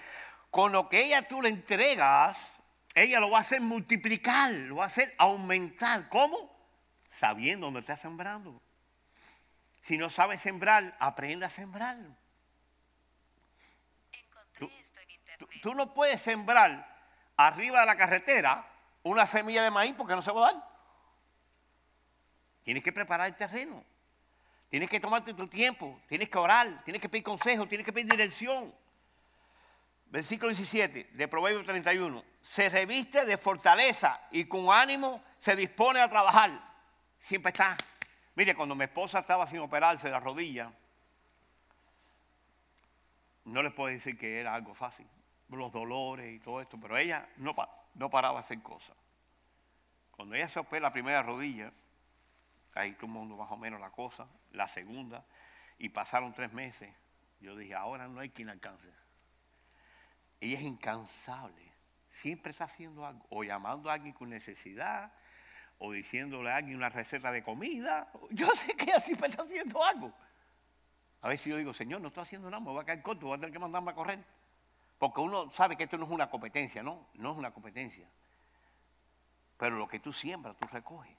[0.52, 2.56] con lo que ella tú le entregas,
[2.94, 6.10] ella lo va a hacer multiplicar, lo va a hacer aumentar.
[6.10, 6.38] ¿Cómo?
[7.10, 8.62] Sabiendo dónde está sembrando.
[9.82, 11.98] Si no sabe sembrar, aprenda a sembrar.
[14.58, 14.70] Tú,
[15.62, 16.86] tú no puedes sembrar
[17.38, 18.68] arriba de la carretera
[19.04, 20.69] una semilla de maíz porque no se va a dar.
[22.70, 23.84] Tienes que preparar el terreno.
[24.70, 26.00] Tienes que tomarte tu tiempo.
[26.08, 26.68] Tienes que orar.
[26.84, 27.68] Tienes que pedir consejo.
[27.68, 28.72] Tienes que pedir dirección.
[30.06, 32.24] Versículo 17 de Proverbios 31.
[32.44, 36.52] Se reviste de fortaleza y con ánimo se dispone a trabajar.
[37.18, 37.76] Siempre está.
[38.36, 40.72] Mire, cuando mi esposa estaba sin operarse de la rodilla,
[43.46, 45.08] no les puedo decir que era algo fácil.
[45.50, 47.56] Los dolores y todo esto, pero ella no,
[47.96, 48.96] no paraba de hacer cosas.
[50.12, 51.74] Cuando ella se opera la primera rodilla,
[52.76, 55.26] ahí todo el mundo más o menos la cosa, la segunda,
[55.78, 56.94] y pasaron tres meses.
[57.40, 58.88] Yo dije, ahora no hay quien alcance.
[60.40, 61.74] Ella es incansable,
[62.10, 65.12] siempre está haciendo algo, o llamando a alguien con necesidad,
[65.80, 68.12] o diciéndole a alguien una receta de comida.
[68.32, 70.14] Yo sé que ella siempre está haciendo algo.
[71.22, 73.36] A veces yo digo, Señor, no estoy haciendo nada, me voy a caer corto, voy
[73.36, 74.24] a tener que mandarme a correr.
[74.98, 77.08] Porque uno sabe que esto no es una competencia, ¿no?
[77.16, 78.10] No es una competencia.
[79.58, 81.19] Pero lo que tú siembras, tú recoges.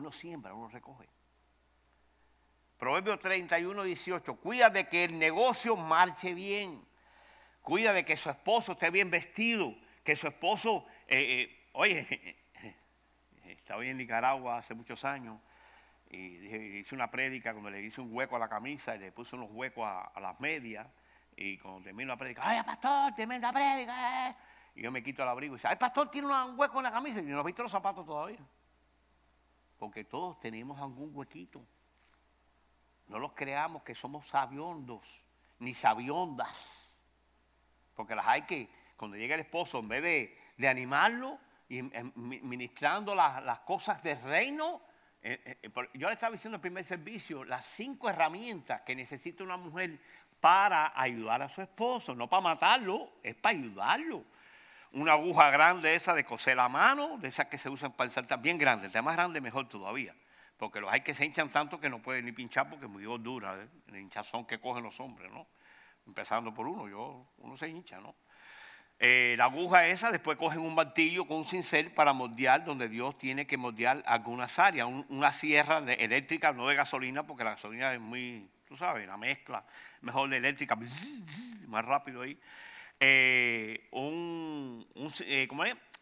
[0.00, 1.06] Uno siembra, uno recoge.
[2.78, 4.36] Proverbio 31, 18.
[4.36, 6.82] Cuida de que el negocio marche bien.
[7.60, 9.74] Cuida de que su esposo esté bien vestido.
[10.02, 12.38] Que su esposo, eh, eh, oye,
[13.44, 15.38] estaba en Nicaragua hace muchos años
[16.08, 19.36] y hice una prédica cuando le hice un hueco a la camisa y le puse
[19.36, 20.86] unos huecos a, las medias.
[21.36, 24.30] Y cuando termino la prédica, ¡ay, pastor, tremenda prédica!
[24.30, 24.36] Eh".
[24.76, 26.90] Y yo me quito el abrigo y dice, ¡ay, pastor, tiene un hueco en la
[26.90, 27.20] camisa!
[27.20, 28.40] Y no ha visto los zapatos todavía.
[29.80, 31.66] Porque todos tenemos algún huequito.
[33.06, 35.24] No los creamos que somos sabiondos,
[35.58, 36.94] ni sabiondas.
[37.96, 40.02] Porque las hay que, cuando llega el esposo, en vez
[40.58, 41.38] de, animarlo
[41.70, 44.82] y ministrando las, cosas del reino,
[45.22, 49.42] eh, eh, yo le estaba diciendo en el primer servicio las cinco herramientas que necesita
[49.42, 49.98] una mujer
[50.40, 54.26] para ayudar a su esposo, no para matarlo, es para ayudarlo
[54.92, 58.40] una aguja grande esa de coser a mano, de esas que se usan para saltar,
[58.40, 60.14] bien grande, de más grande mejor todavía,
[60.56, 63.04] porque los hay que se hinchan tanto que no pueden ni pinchar porque es muy
[63.18, 63.68] dura, ¿eh?
[63.88, 65.46] el hinchazón que cogen los hombres, ¿no?
[66.06, 68.14] Empezando por uno, yo, uno se hincha, ¿no?
[69.02, 73.16] Eh, la aguja esa, después cogen un martillo con un cincel para moldear donde Dios
[73.16, 78.00] tiene que moldear algunas áreas, una sierra eléctrica, no de gasolina, porque la gasolina es
[78.00, 79.64] muy, tú sabes, la mezcla,
[80.02, 80.76] mejor de eléctrica,
[81.68, 82.38] más rápido ahí.
[83.02, 84.86] Eh, un,
[85.20, 85.48] eh,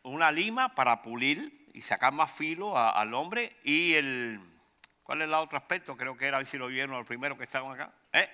[0.02, 4.40] una lima para pulir y sacar más filo al hombre y el,
[5.04, 5.96] ¿cuál es el otro aspecto?
[5.96, 7.92] Creo que era, a ver si lo vieron los primeros que estaban acá.
[8.12, 8.28] ¿Eh?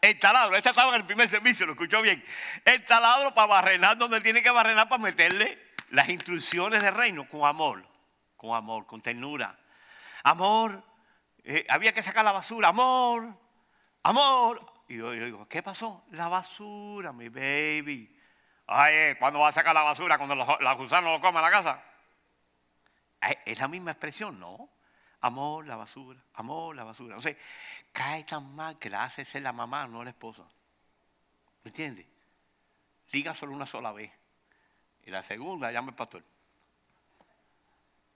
[0.00, 2.22] El taladro, este estaba en el primer servicio, lo escuchó bien.
[2.64, 5.58] El taladro para barrenar donde tiene que barrenar para meterle
[5.90, 7.84] las instrucciones del reino con amor,
[8.36, 9.58] con amor, con ternura.
[10.22, 10.80] Amor,
[11.68, 13.36] había que sacar la basura, amor,
[14.04, 16.04] amor, y yo, digo, ¿qué pasó?
[16.12, 18.16] La basura, mi baby.
[18.66, 20.16] Ay, eh, ¿cuándo va a sacar la basura?
[20.16, 21.82] Cuando los, los gusanos lo coman a la casa.
[23.44, 24.68] Es la misma expresión, ¿no?
[25.20, 27.16] Amor, la basura, amor, la basura.
[27.16, 27.34] O sea,
[27.92, 30.44] cae tan mal que la hace ser la mamá, no la esposa.
[31.64, 32.06] ¿Me entiendes?
[33.10, 34.12] Diga solo una sola vez.
[35.04, 36.22] Y la segunda, llama el pastor.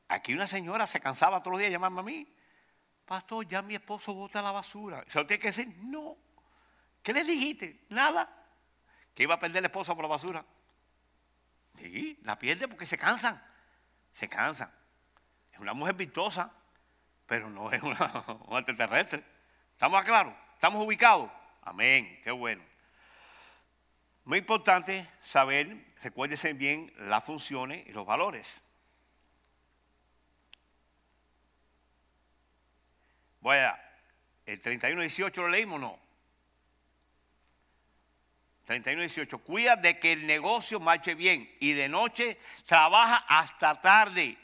[0.09, 2.35] Aquí una señora se cansaba todos los días de llamarme a mí.
[3.07, 5.05] Pastor, ya mi esposo bota la basura.
[5.09, 5.69] ¿Se lo tiene que decir?
[5.83, 6.17] No.
[7.03, 7.85] ¿Qué le dijiste?
[7.89, 8.29] Nada.
[9.15, 10.45] Que iba a perder la esposa por la basura.
[11.79, 13.41] Sí, la pierde porque se cansan.
[14.13, 14.71] Se cansan.
[15.53, 16.53] Es una mujer vistosa,
[17.27, 19.25] pero no es una, un extraterrestre.
[19.73, 20.35] ¿Estamos claros?
[20.55, 21.31] ¿Estamos ubicados?
[21.63, 22.63] Amén, qué bueno.
[24.25, 28.61] Muy importante saber, recuérdese bien las funciones y los valores.
[33.41, 33.57] Voy
[34.45, 36.10] el 31.18 lo leímos o no.
[38.71, 44.39] 31.18, cuida de que el negocio marche bien y de noche trabaja hasta tarde.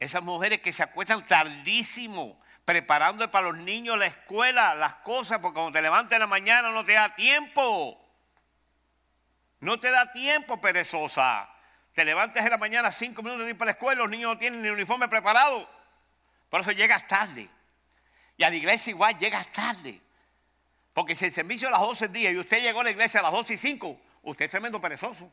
[0.00, 5.54] Esas mujeres que se acuestan tardísimo preparando para los niños la escuela, las cosas, porque
[5.54, 7.98] cuando te levantas en la mañana no te da tiempo.
[9.60, 11.48] No te da tiempo, perezosa.
[11.92, 14.38] Te levantas en la mañana cinco minutos de ir para la escuela, los niños no
[14.38, 15.68] tienen ni uniforme preparado.
[16.48, 17.48] Por eso llegas tarde.
[18.38, 20.00] Y a la iglesia igual llegas tarde.
[20.92, 23.22] Porque si el servicio a las 12 días y usted llegó a la iglesia a
[23.22, 25.32] las 12 y 5, usted es tremendo perezoso.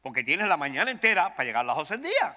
[0.00, 2.36] Porque tiene la mañana entera para llegar a las 12 días.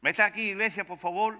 [0.00, 1.38] Vete aquí, iglesia, por favor,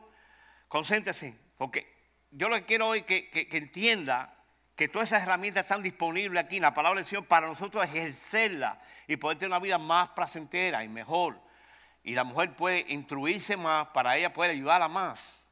[0.69, 1.35] concéntrese.
[1.57, 1.87] Porque
[2.31, 4.35] yo lo que quiero hoy que, que, entienda
[4.75, 8.81] que todas esas herramientas están disponibles aquí en la palabra de Dios para nosotros ejercerla
[9.07, 11.41] y poder tener una vida más placentera y mejor.
[12.03, 15.47] Y la mujer puede instruirse más para ella poder ayudarla más.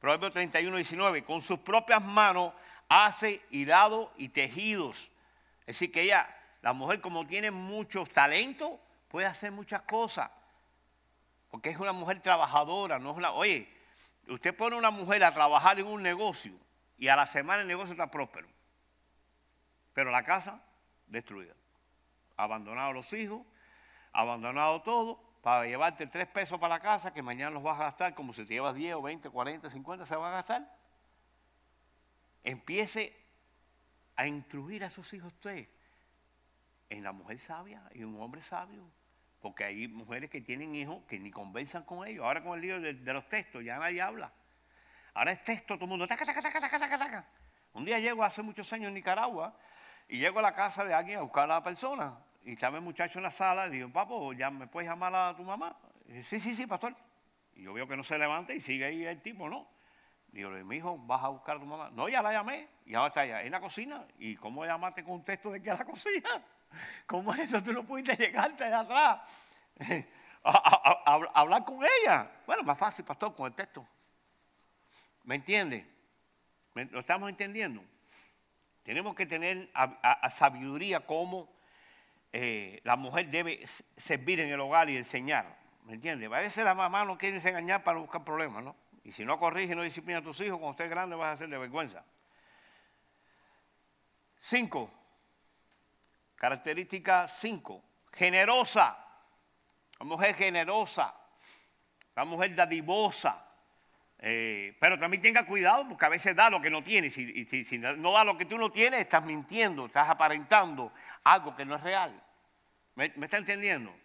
[0.00, 2.52] Proverbio 31, 19, con sus propias manos
[2.88, 5.10] hace hilado y tejidos.
[5.60, 6.28] Es decir, que ella,
[6.62, 8.72] la mujer como tiene muchos talentos,
[9.08, 10.30] puede hacer muchas cosas.
[11.50, 13.32] Porque es una mujer trabajadora, no es una...
[13.32, 13.68] Oye,
[14.28, 16.52] usted pone una mujer a trabajar en un negocio
[16.98, 18.48] y a la semana el negocio está próspero.
[19.92, 20.62] Pero la casa,
[21.06, 21.54] destruida.
[22.36, 23.40] Abandonado los hijos,
[24.12, 28.14] abandonado todo, para llevarte tres pesos para la casa, que mañana los vas a gastar,
[28.14, 30.75] como si te llevas 10 o 20, 40, 50, se va a gastar.
[32.46, 33.12] Empiece
[34.14, 35.68] a instruir a sus hijos usted
[36.88, 38.88] en la mujer sabia y un hombre sabio.
[39.40, 42.24] Porque hay mujeres que tienen hijos que ni conversan con ellos.
[42.24, 44.32] Ahora con el lío de, los textos, ya nadie habla.
[45.14, 46.06] Ahora es texto, todo el mundo.
[46.06, 47.26] Taca, taca, taca, taca, taca.
[47.72, 49.58] Un día llego hace muchos años en Nicaragua
[50.08, 52.16] y llego a la casa de alguien a buscar a la persona.
[52.44, 55.34] Y estaba el muchacho en la sala y digo, papo, ¿ya me puedes llamar a
[55.36, 55.76] tu mamá?
[56.04, 56.94] Dice, sí, sí, sí, pastor.
[57.56, 59.66] Y yo veo que no se levanta y sigue ahí el tipo, ¿no?
[60.36, 61.90] Digo, mi hijo, ¿vas a buscar a tu mamá?
[61.94, 64.06] No, ya la llamé y ahora está allá en la cocina.
[64.18, 66.28] ¿Y cómo llamaste con un texto de que a la cocina?
[67.06, 67.62] ¿Cómo es eso?
[67.62, 69.56] Tú no pudiste llegarte de atrás.
[70.44, 72.30] a, a, hablar con ella.
[72.44, 73.82] Bueno, más fácil, pastor, con el texto.
[75.24, 75.90] ¿Me entiende?
[76.74, 77.82] ¿Lo estamos entendiendo?
[78.82, 79.70] Tenemos que tener
[80.30, 81.50] sabiduría como
[82.34, 85.56] eh, la mujer debe servir en el hogar y enseñar.
[85.86, 86.26] ¿Me entiende?
[86.26, 88.76] A veces la mamá no quiere engañar para buscar problemas, ¿no?
[89.06, 91.32] Y si no corrige y no disciplina a tus hijos, cuando estés grande vas a
[91.32, 92.04] hacer de vergüenza.
[94.36, 94.92] Cinco.
[96.34, 97.84] Característica cinco.
[98.12, 98.98] Generosa.
[100.00, 101.14] La mujer generosa.
[102.16, 103.46] La mujer dadivosa.
[104.18, 107.08] Eh, pero también tenga cuidado porque a veces da lo que no tiene.
[107.08, 110.92] Si, si, no da lo que tú no tienes, estás mintiendo, estás aparentando
[111.22, 112.20] algo que no es real.
[112.96, 113.96] ¿Me, está entendiendo?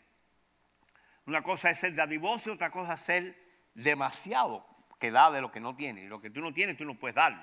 [1.26, 3.36] Una cosa es ser dadivoso otra cosa es ser
[3.74, 4.70] demasiado
[5.02, 6.04] que da de lo que no tiene.
[6.04, 7.42] Y lo que tú no tienes, tú no puedes darlo.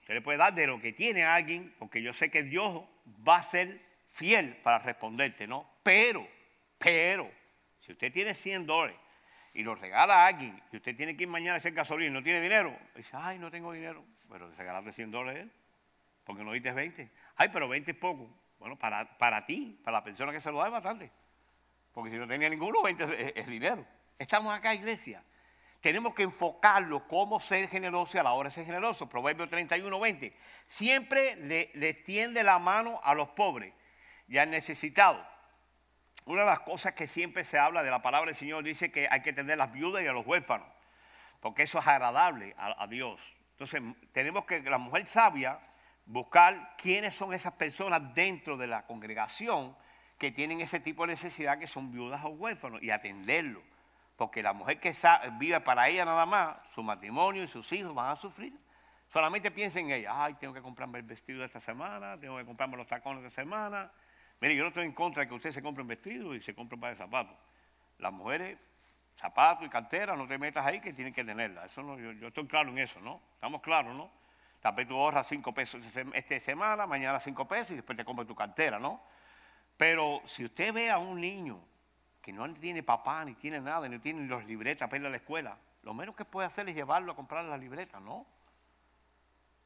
[0.00, 2.82] Usted le puede dar de lo que tiene a alguien, porque yo sé que Dios
[3.26, 5.70] va a ser fiel para responderte, ¿no?
[5.84, 6.28] Pero,
[6.78, 7.30] pero,
[7.80, 8.96] si usted tiene 100 dólares
[9.54, 12.12] y lo regala a alguien y usted tiene que ir mañana a hacer gasolina y
[12.12, 14.04] no tiene dinero, dice, ay, no tengo dinero.
[14.28, 15.46] Pero regalarle 100 dólares,
[16.24, 17.08] porque no diste 20.
[17.36, 18.28] Ay, pero 20 es poco.
[18.58, 21.12] Bueno, para, para ti, para la persona que se lo da es bastante.
[21.92, 23.86] Porque si no tenía ninguno, 20 es, es dinero.
[24.18, 25.22] Estamos acá, iglesia.
[25.82, 29.08] Tenemos que enfocarlo cómo ser generoso y a la hora de ser generoso.
[29.10, 30.34] Proverbio 31, 20.
[30.66, 33.74] Siempre le, le tiende la mano a los pobres
[34.28, 35.22] y al necesitado
[36.24, 39.08] una de las cosas que siempre se habla de la palabra del Señor dice que
[39.10, 40.68] hay que tener a las viudas y a los huérfanos,
[41.40, 43.36] porque eso es agradable a, a Dios.
[43.52, 45.58] Entonces, tenemos que la mujer sabia
[46.06, 49.76] buscar quiénes son esas personas dentro de la congregación
[50.16, 53.60] que tienen ese tipo de necesidad, que son viudas o huérfanos, y atenderlo.
[54.22, 54.94] Porque la mujer que
[55.32, 58.56] vive para ella nada más, su matrimonio y sus hijos van a sufrir.
[59.08, 62.44] Solamente piensa en ella, ay, tengo que comprarme el vestido de esta semana, tengo que
[62.44, 63.90] comprarme los tacones de esta semana,
[64.40, 66.54] Mire, yo no estoy en contra de que usted se compre un vestido y se
[66.54, 67.36] compre un par de zapatos.
[67.98, 68.58] Las mujeres,
[69.16, 71.66] zapatos y cartera, no te metas ahí que tienen que tenerla.
[71.66, 73.20] Eso no, yo, estoy claro en eso, ¿no?
[73.34, 74.08] Estamos claros, ¿no?
[74.60, 78.28] Tal vez tú ahorras cinco pesos esta semana, mañana cinco pesos y después te compras
[78.28, 79.02] tu cartera, ¿no?
[79.76, 81.60] Pero si usted ve a un niño
[82.22, 85.16] que no tiene papá, ni tiene nada, ni tiene los libretas para ir a la
[85.16, 88.24] escuela, lo menos que puede hacer es llevarlo a comprar la libreta, ¿no?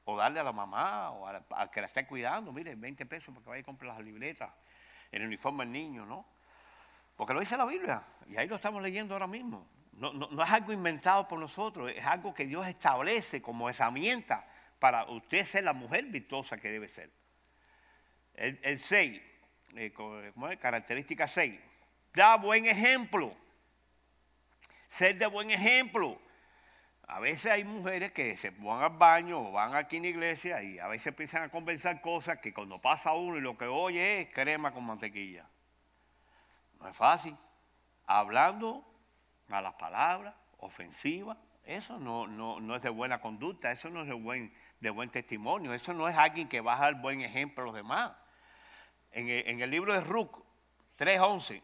[0.06, 3.50] O darle a la mamá o a, que la esté cuidando, mire, 20 pesos porque
[3.50, 4.50] vaya a comprar las libretas
[5.12, 6.26] el uniforme del niño, ¿no?
[7.14, 9.68] Porque lo dice la Biblia y ahí lo estamos leyendo ahora mismo.
[9.92, 14.46] no, no, es algo inventado por nosotros, es algo que Dios establece como herramienta
[14.78, 17.10] para usted ser la mujer virtuosa que debe ser.
[18.34, 19.22] El 6,
[19.76, 19.94] eh,
[20.60, 21.58] característica 6,
[22.16, 23.36] da buen ejemplo.
[24.88, 26.18] Ser de buen ejemplo.
[27.06, 30.62] A veces hay mujeres que se van al baño o van aquí en la iglesia
[30.62, 34.22] y a veces empiezan a conversar cosas que cuando pasa uno y lo que oye
[34.22, 35.46] es crema con mantequilla.
[36.80, 37.36] No es fácil.
[38.06, 38.82] Hablando
[39.50, 44.14] a las palabras ofensivas, eso no, no, es de buena conducta, eso no es de
[44.14, 47.66] buen, de buen testimonio, eso no es alguien que va a dar buen ejemplo a
[47.66, 48.12] los demás.
[49.12, 49.28] En
[49.60, 50.42] el, libro de Ruc
[50.98, 51.62] 3.11.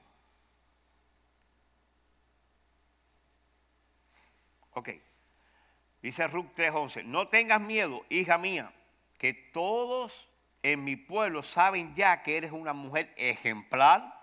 [4.74, 4.90] Ok.
[6.02, 8.72] Dice Ruc 3.11, no tengas miedo, hija mía,
[9.18, 10.28] que todos
[10.62, 14.20] en mi pueblo saben ya que eres una mujer ejemplar,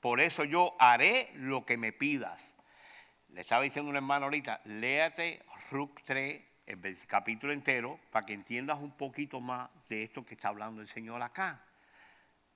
[0.00, 2.56] por eso yo haré lo que me pidas.
[3.28, 8.78] Le estaba diciendo un hermano ahorita, léate Ruc 3, el capítulo entero, para que entiendas
[8.78, 11.64] un poquito más de esto que está hablando el Señor acá.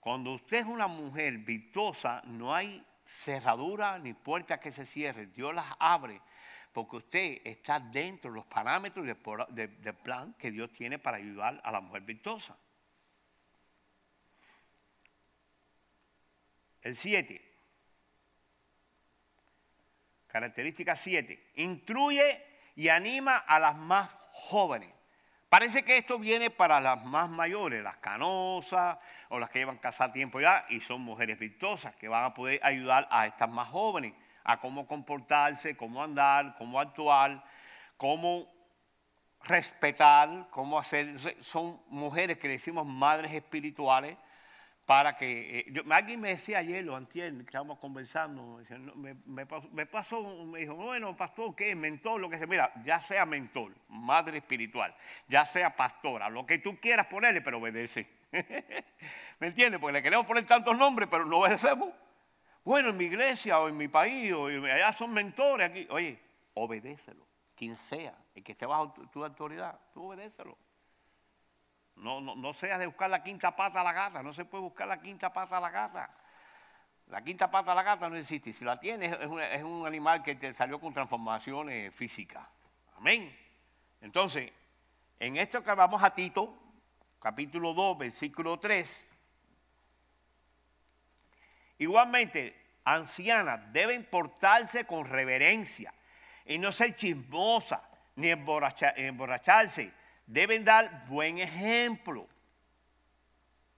[0.01, 5.55] Cuando usted es una mujer virtuosa, no hay cerradura ni puerta que se cierre, Dios
[5.55, 6.21] las abre
[6.75, 11.71] porque usted está dentro de los parámetros del, plan que Dios tiene para ayudar a
[11.71, 12.59] la mujer virtuosa.
[16.83, 17.41] El 7.
[20.27, 21.53] Característica 7.
[21.55, 22.45] Instruye
[22.75, 24.93] y anima a las más jóvenes.
[25.49, 28.99] Parece que esto viene para las más mayores, las canosas
[29.29, 32.59] o las que llevan casa tiempo ya y son mujeres virtuosas que van a poder
[32.65, 34.13] ayudar a estas más jóvenes
[34.45, 37.45] a cómo comportarse, cómo andar, cómo actuar,
[37.97, 38.53] cómo
[39.43, 41.19] respetar, cómo hacer.
[41.43, 44.17] Son mujeres que decimos madres espirituales
[44.87, 45.61] para que...
[45.61, 48.61] Eh, alguien me decía ayer, lo que estábamos conversando,
[48.95, 49.47] me,
[49.87, 51.75] pasó, me, dijo, bueno, pastor, ¿qué?
[51.75, 52.47] Mentor, lo que sea.
[52.47, 54.95] Mira, ya sea mentor, madre espiritual,
[55.29, 58.07] ya sea pastora, lo que tú quieras ponerle, pero obedece.
[59.41, 59.81] ¿Me entiendes?
[59.81, 61.91] Porque le queremos poner tantos nombres, pero no obedecemos.
[62.65, 65.87] Bueno, en mi iglesia o en mi país o allá son mentores aquí.
[65.91, 66.19] Oye,
[66.55, 67.27] obedécelo.
[67.55, 70.57] Quien sea, el que esté bajo tu, autoridad, tú obedécelo.
[71.97, 74.23] No, no, no seas de buscar la quinta pata a la gata.
[74.23, 76.11] No se puede buscar la quinta pata a la gata.
[77.09, 78.53] La quinta pata a la gata no existe.
[78.53, 82.49] Si la tienes, es es un animal que te salió con transformaciones físicas.
[82.97, 83.37] Amén.
[84.01, 84.51] Entonces,
[85.21, 86.59] en esto que vamos a Tito,
[87.21, 89.14] capítulo 2, versículo 3.
[91.79, 95.93] Igualmente, ancianas deben portarse con reverencia
[96.45, 97.81] y no ser chismosas
[98.17, 99.93] ni emborracharse.
[100.27, 102.27] Deben dar buen ejemplo.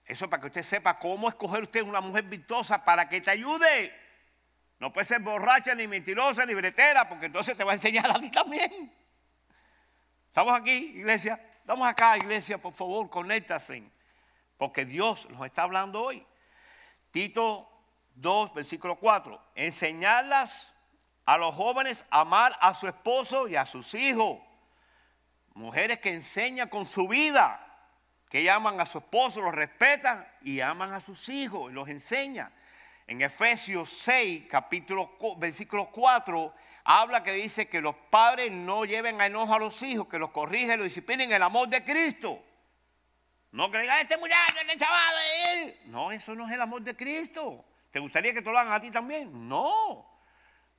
[0.05, 3.93] Eso para que usted sepa cómo escoger usted una mujer virtuosa para que te ayude.
[4.79, 8.19] No puede ser borracha, ni mentirosa, ni bretera, porque entonces te va a enseñar a
[8.19, 8.93] ti también.
[10.27, 11.39] Estamos aquí, iglesia.
[11.59, 13.83] Estamos acá, iglesia, por favor, conéctase.
[14.55, 16.25] Porque Dios nos está hablando hoy.
[17.11, 17.76] Tito
[18.17, 19.39] 2, versículo 4.
[19.55, 20.73] Enseñarlas
[21.25, 24.39] a los jóvenes a amar a su esposo y a sus hijos.
[25.53, 27.63] Mujeres que enseñan con su vida,
[28.29, 32.51] que llaman a su esposo, los respetan y aman a sus hijos y los enseñan.
[33.07, 36.53] En Efesios 6, capítulo, versículo 4,
[36.83, 40.31] habla que dice que los padres no lleven a enojo a los hijos, que los
[40.31, 42.43] corrigen, los disciplinen en el amor de Cristo.
[43.51, 45.15] No crean, este muchacho, este chaval,
[45.85, 47.63] no, eso no es el amor de Cristo.
[47.91, 49.47] ¿Te gustaría que te lo hagan a ti también?
[49.47, 50.05] No.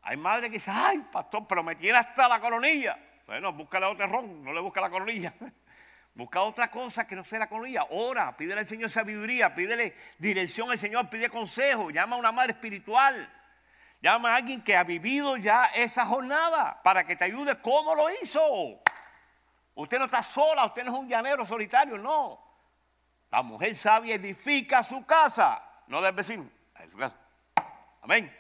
[0.03, 2.99] Hay madres que dicen, ay, pastor, pero me tiene hasta la coronilla.
[3.27, 5.33] Bueno, búscale otro ron, no le busca la coronilla.
[6.15, 7.87] Busca otra cosa que no sea la coronilla.
[7.91, 12.55] Ora, pídele al Señor sabiduría, pídele dirección al Señor, pide consejo, llama a una madre
[12.55, 13.33] espiritual.
[14.01, 18.11] Llama a alguien que ha vivido ya esa jornada para que te ayude cómo lo
[18.21, 18.41] hizo.
[19.77, 22.45] Usted no está sola, usted no es un llanero solitario, no.
[23.31, 26.51] La mujer sabia edifica su casa, no del vecino.
[28.03, 28.35] Amén.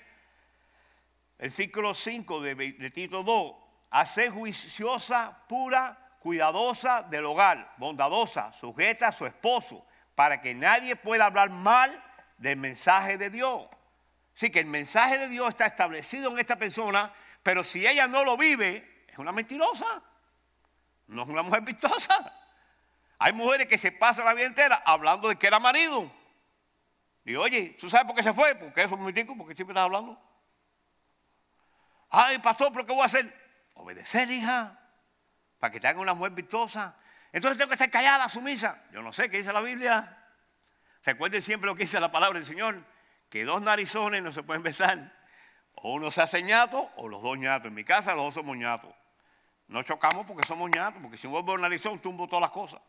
[1.38, 3.54] El ciclo 5 de, Tito 2.
[3.90, 11.26] Hacer juiciosa, pura, cuidadosa del hogar, bondadosa, sujeta a su esposo, para que nadie pueda
[11.26, 11.90] hablar mal
[12.36, 13.66] del mensaje de Dios.
[14.34, 17.12] Sí, que el mensaje de Dios está establecido en esta persona,
[17.42, 20.02] pero si ella no lo vive, es una mentirosa.
[21.06, 22.32] No es una mujer vistosa.
[23.18, 26.10] Hay mujeres que se pasan la vida entera hablando de que era marido.
[27.28, 28.54] Y oye, ¿tú sabes por qué se fue?
[28.54, 30.18] Porque eso es tico, porque siempre estás hablando.
[32.08, 33.30] Ay, pastor, ¿pero qué voy a hacer?
[33.74, 34.80] Obedecer, hija,
[35.58, 36.96] para que te haga una mujer virtuosa.
[37.30, 38.82] Entonces tengo que estar callada, sumisa.
[38.92, 40.26] Yo no sé qué dice la Biblia.
[41.04, 42.82] Recuerden siempre lo que dice la palabra del Señor,
[43.28, 45.14] que dos narizones no se pueden besar.
[45.74, 47.66] O uno se hace ñato o los dos ñatos.
[47.66, 48.94] En mi casa los dos somos ñatos.
[49.66, 52.80] No chocamos porque somos ñatos, porque si un vuelvo a narizón, tumbo todas las cosas.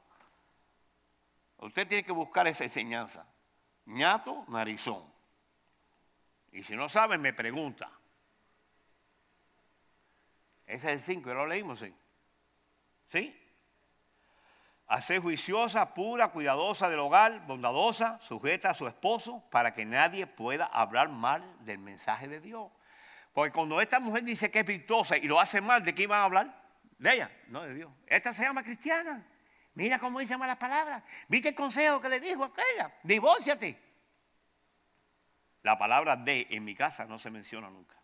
[1.58, 3.30] Usted tiene que buscar esa enseñanza.
[3.90, 5.04] Ñato, narizón.
[6.52, 7.92] Y si no sabe, me pregunta.
[10.66, 11.94] Ese es el 5, ya lo leímos, ¿sí?
[13.08, 13.36] ¿Sí?
[14.88, 20.66] A juiciosa, pura, cuidadosa del hogar, bondadosa, sujeta a su esposo, para que nadie pueda
[20.66, 22.72] hablar mal del mensaje de Dios.
[23.34, 26.22] Porque cuando esta mujer dice que es virtuosa y lo hace mal, ¿de qué iban
[26.22, 26.64] a hablar?
[26.98, 27.92] De ella, no de Dios.
[28.08, 29.26] Esta se llama cristiana.
[29.80, 31.02] Mira cómo dice malas palabras.
[31.30, 32.94] ¿Viste el consejo que le dijo aquella?
[33.02, 33.82] Divórciate.
[35.62, 37.96] La palabra de en mi casa no se menciona nunca.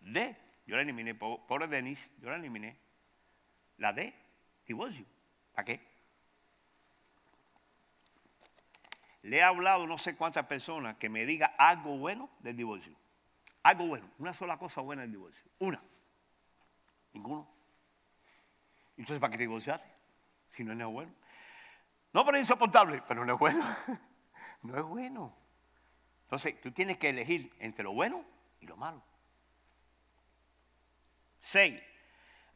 [0.00, 2.76] De, yo la eliminé, pobre Denis, yo la eliminé.
[3.76, 4.12] La de,
[4.66, 5.06] divorcio.
[5.52, 5.80] ¿Para qué?
[9.22, 12.96] Le he hablado no sé cuántas personas que me diga algo bueno del divorcio.
[13.62, 15.48] Algo bueno, una sola cosa buena del divorcio.
[15.60, 15.80] Una.
[17.12, 17.48] Ninguno.
[18.96, 19.93] Entonces, ¿para qué te divorciaste?
[20.54, 21.12] Si no es bueno.
[22.12, 23.64] No, pero es insoportable, pero no es bueno.
[24.62, 25.36] no es bueno.
[26.24, 28.24] Entonces, tú tienes que elegir entre lo bueno
[28.60, 29.02] y lo malo.
[31.40, 31.80] Seis,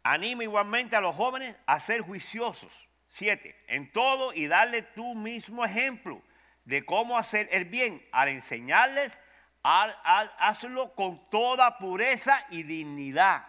[0.02, 2.88] anima igualmente a los jóvenes a ser juiciosos.
[3.08, 6.22] Siete, en todo y darle tú mismo ejemplo
[6.64, 9.18] de cómo hacer el bien al enseñarles,
[9.62, 9.94] al,
[10.38, 13.46] hazlo con toda pureza y dignidad.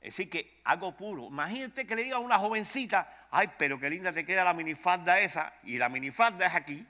[0.00, 1.26] Es decir, que algo puro.
[1.26, 5.18] Imagínate que le diga a una jovencita, ay, pero qué linda te queda la minifalda
[5.20, 6.86] esa, y la minifalda es aquí.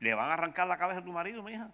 [0.00, 1.70] le van a arrancar la cabeza a tu marido, mi hija.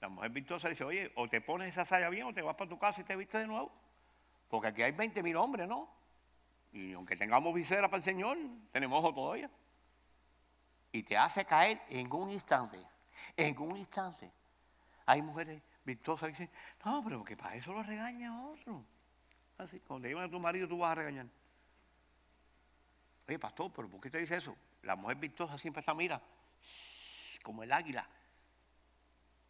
[0.00, 2.70] La mujer virtuosa dice, oye, o te pones esa saya bien o te vas para
[2.70, 3.72] tu casa y te viste de nuevo.
[4.48, 5.88] Porque aquí hay 20 mil hombres, ¿no?
[6.72, 8.38] Y aunque tengamos visera para el Señor,
[8.72, 9.50] tenemos ojo todavía.
[10.92, 12.78] Y te hace caer en un instante.
[13.36, 14.30] En un instante.
[15.06, 16.50] Hay mujeres virtuosas que dicen,
[16.84, 18.84] no, pero que para eso lo regaña otro.
[19.58, 21.26] Así, cuando te llevan a tu marido, tú vas a regañar.
[23.28, 24.56] Oye, pastor, pero ¿por qué te dice eso?
[24.82, 26.20] La mujer virtuosa siempre está, mira,
[27.42, 28.06] como el águila.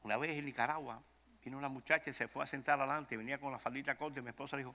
[0.02, 1.02] Una vez en Nicaragua,
[1.44, 4.22] vino una muchacha y se fue a sentar adelante, venía con la faldita corta y
[4.22, 4.74] mi esposa dijo,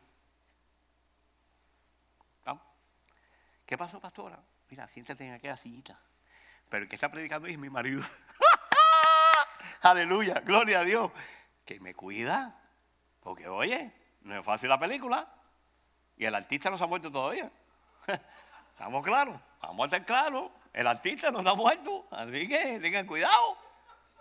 [3.65, 4.39] ¿qué pasó, pastora?
[4.69, 5.99] Mira, siéntate en aquella sillita.
[6.69, 8.01] Pero el que está predicando es mi marido.
[9.81, 11.11] Aleluya, gloria a Dios.
[11.68, 12.59] Que me cuida.
[13.20, 15.32] Porque, oye, no es fácil la película.
[16.15, 17.51] Y el artista no se ha muerto todavía.
[18.72, 19.39] ¿Estamos claros?
[19.61, 20.49] Vamos a estar claros.
[20.74, 22.07] El artista no está muerto.
[22.09, 23.57] Así que tengan cuidado.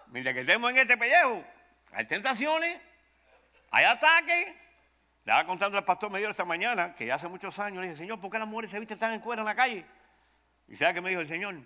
[0.09, 1.45] Mientras que estemos en este pellejo,
[1.93, 2.81] hay tentaciones,
[3.71, 4.47] hay ataques.
[4.47, 8.21] Le estaba contando al pastor medio esta mañana que hace muchos años le dije, Señor,
[8.21, 9.85] ¿por qué las mujeres se visten tan en cuero en la calle?
[10.69, 11.57] Y sabe que me dijo el Señor,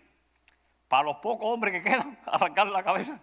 [0.89, 3.20] para los pocos hombres que quedan, arrancarle la cabeza.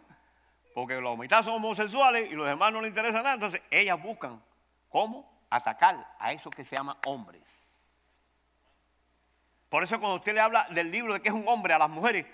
[0.78, 3.34] Porque los mitad son homosexuales y los demás no les interesa nada.
[3.34, 4.39] Entonces ellas buscan
[4.89, 7.65] cómo atacar a esos que se llaman hombres.
[9.69, 11.89] Por eso cuando usted le habla del libro de que es un hombre a las
[11.89, 12.28] mujeres,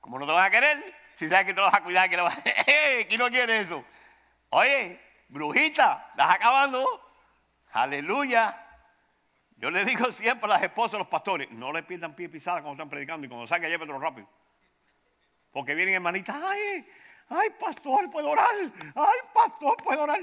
[0.00, 0.94] ¿cómo no te vas a querer?
[1.14, 2.26] Si sabes que te vas a cuidar, que no,
[3.06, 3.84] ¿quién no quiere eso?
[4.48, 6.86] Oye, brujita, estás acabando.
[7.72, 8.66] Aleluya.
[9.58, 12.62] Yo le digo siempre a las esposas a los pastores, no le pierdan pie pisada
[12.62, 14.26] cuando están predicando y cuando salga llévetelo rápido.
[15.54, 16.84] Porque vienen hermanitas, ay,
[17.28, 18.52] ay, pastor, puedo orar,
[18.96, 20.20] ay, pastor, puedo orar.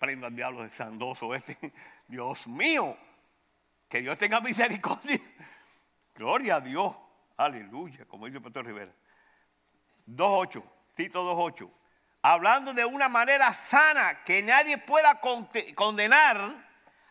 [0.00, 1.58] Prenda al diablo de sandoso este.
[2.08, 2.96] Dios mío.
[3.90, 5.20] Que Dios tenga misericordia.
[6.14, 6.96] Gloria a Dios.
[7.36, 8.90] Aleluya, como dice el pastor Rivera.
[10.06, 10.62] 2.8,
[10.94, 11.70] Tito 2.8.
[12.22, 15.20] Hablando de una manera sana que nadie pueda
[15.74, 16.38] condenar,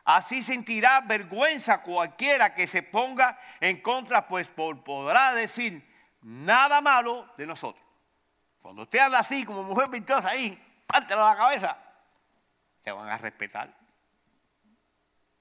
[0.06, 5.93] así sentirá vergüenza cualquiera que se ponga en contra, pues podrá decir
[6.24, 7.84] nada malo de nosotros.
[8.62, 10.58] Cuando usted anda así, como mujer virtuosa ahí,
[10.88, 11.78] pártelo a la cabeza,
[12.82, 13.74] te van a respetar.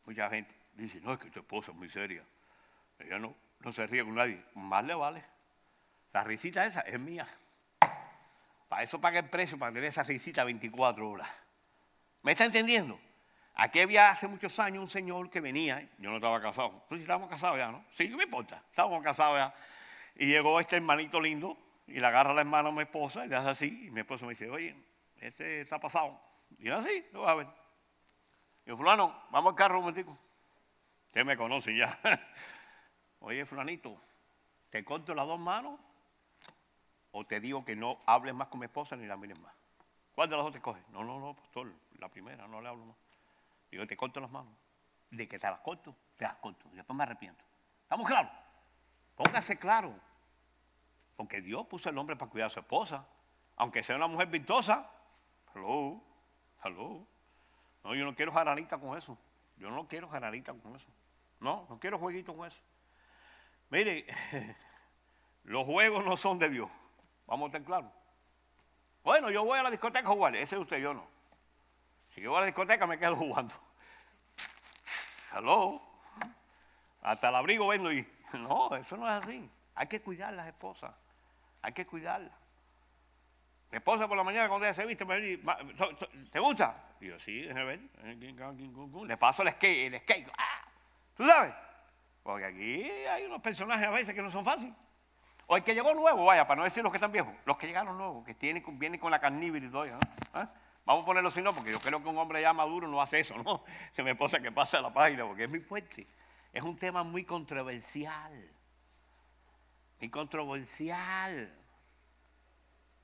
[0.05, 0.55] Mucha gente.
[0.75, 2.25] Dice, no, es que tu esposa es muy seria.
[2.99, 4.45] Ella no, no se ríe con nadie.
[4.55, 5.25] Más le vale.
[6.13, 7.27] La risita esa es mía.
[8.69, 11.31] Para eso paga el precio, para tener esa risita 24 horas.
[12.23, 12.99] ¿Me está entendiendo?
[13.55, 17.29] Aquí había hace muchos años un señor que venía, yo no estaba casado, pues estábamos
[17.29, 17.85] casados ya, ¿no?
[17.91, 19.55] Sí, no me importa, estábamos casados ya.
[20.17, 21.57] Y llegó este hermanito lindo
[21.87, 23.87] y le agarra la hermana a mi esposa y le hace así.
[23.87, 24.77] Y mi esposa me dice, oye,
[25.17, 26.21] este está pasado.
[26.59, 27.47] Y yo así, lo voy a ver.
[28.65, 30.19] Y yo, fulano, vamos al carro un momentico.
[31.07, 31.99] Usted me conoce ya.
[33.21, 34.01] Oye, fulanito,
[34.71, 35.79] ¿te corto las dos manos?
[37.13, 39.53] ¿O te digo que no hables más con mi esposa ni la mires más?
[40.15, 40.83] ¿Cuál de las dos te coges?
[40.89, 42.97] No, no, no, pastor, la primera, no le hablo más.
[43.71, 44.53] Digo, te corto las manos.
[45.11, 46.69] De que te las corto, te las corto.
[46.73, 47.45] Y después me arrepiento.
[47.83, 48.33] ¿Estamos claros?
[49.17, 49.95] Póngase claro.
[51.17, 53.07] Porque Dios puso el hombre para cuidar a su esposa.
[53.57, 54.91] Aunque sea una mujer virtuosa.
[55.55, 56.03] Hello,
[56.65, 57.07] hello.
[57.85, 59.19] No, yo no quiero jaranita con eso.
[59.57, 60.89] Yo no quiero jaranita con eso.
[61.41, 62.61] No, no quiero jueguito con eso.
[63.71, 64.07] Mire,
[65.45, 66.71] los juegos no son de Dios.
[67.27, 67.91] Vamos a estar claros.
[69.03, 70.35] Bueno, yo voy a la discoteca a jugar.
[70.37, 71.07] Ese es usted, yo no.
[72.11, 73.55] Si yo voy a la discoteca me quedo jugando.
[75.35, 75.83] Hello.
[77.03, 78.07] Hasta el abrigo vendo y.
[78.39, 79.51] No, eso no es así.
[79.75, 80.93] Hay que cuidar a las esposas.
[81.63, 82.33] Hay que cuidarla.
[83.71, 85.43] Mi esposa por la mañana cuando ella se viste me dice,
[86.31, 86.77] ¿te gusta?
[87.01, 87.81] Y yo, sí, déjame ver.
[89.07, 90.29] Le paso el skate, el skate.
[90.37, 90.69] ¡Ah!
[91.17, 91.55] ¿Tú sabes?
[92.23, 94.75] Porque aquí hay unos personajes a veces que no son fáciles.
[95.47, 97.67] O el que llegó nuevo, vaya, para no decir los que están viejos, los que
[97.67, 98.35] llegaron nuevos, que
[98.73, 99.87] vienen con la carnívora y todo.
[100.35, 100.49] ¿Ah?
[100.85, 103.21] Vamos a ponerlo así, no, porque yo creo que un hombre ya maduro no hace
[103.21, 103.65] eso, ¿no?
[103.93, 106.07] Se me esposa que pasa la página, porque es muy fuerte.
[106.53, 108.51] Es un tema muy controversial.
[109.99, 111.53] Muy controversial.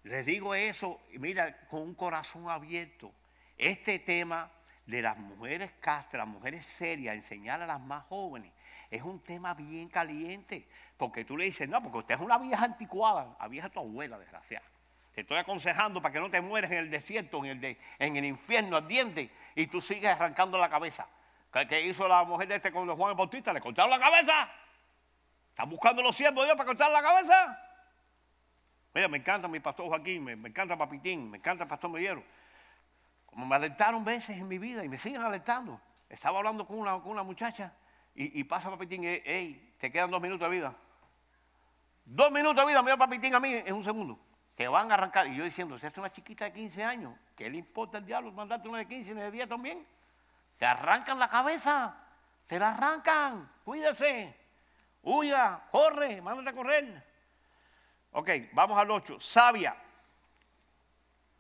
[0.03, 3.13] Les digo eso, mira, con un corazón abierto.
[3.57, 4.51] Este tema
[4.87, 8.53] de las mujeres castras, las mujeres serias, enseñar a las más jóvenes,
[8.91, 10.69] es un tema bien caliente.
[10.97, 14.19] Porque tú le dices, no, porque usted es una vieja anticuada, a vieja tu abuela,
[14.19, 14.67] desgraciada.
[15.15, 18.25] Te estoy aconsejando para que no te mueras en el desierto, en el, en el
[18.25, 21.09] infierno ardiente, y tú sigues arrancando la cabeza.
[21.51, 23.53] ¿Qué hizo la mujer de este con Juan Bautista?
[23.53, 24.51] ¿Le cortaron la cabeza?
[25.51, 27.65] ¿Están buscando los siervos de Dios para cortar la cabeza?
[28.95, 32.23] Mira, me encanta mi pastor Joaquín, me, encanta Papitín, me encanta el pastor Mediero.
[33.27, 35.81] Como me alertaron veces en mi vida y me siguen alertando.
[36.09, 37.73] Estaba hablando con una, con una muchacha
[38.15, 40.75] y, pasa Papitín, hey, te quedan dos minutos de vida.
[42.05, 44.19] Dos minutos de vida dio Papitín a mí en un segundo.
[44.57, 45.29] Te van a arrancar.
[45.29, 48.33] Y yo diciendo, si es una chiquita de 15 años, ¿qué le importa el diablo
[48.33, 49.87] mandarte una de 15 y una de 10 también?
[50.59, 51.95] Te arrancan la cabeza,
[52.47, 54.37] te la arrancan, cuídese,
[55.03, 57.09] huya, corre, mándate a correr.
[58.13, 59.21] Ok, vamos al 8.
[59.21, 59.77] Sabia.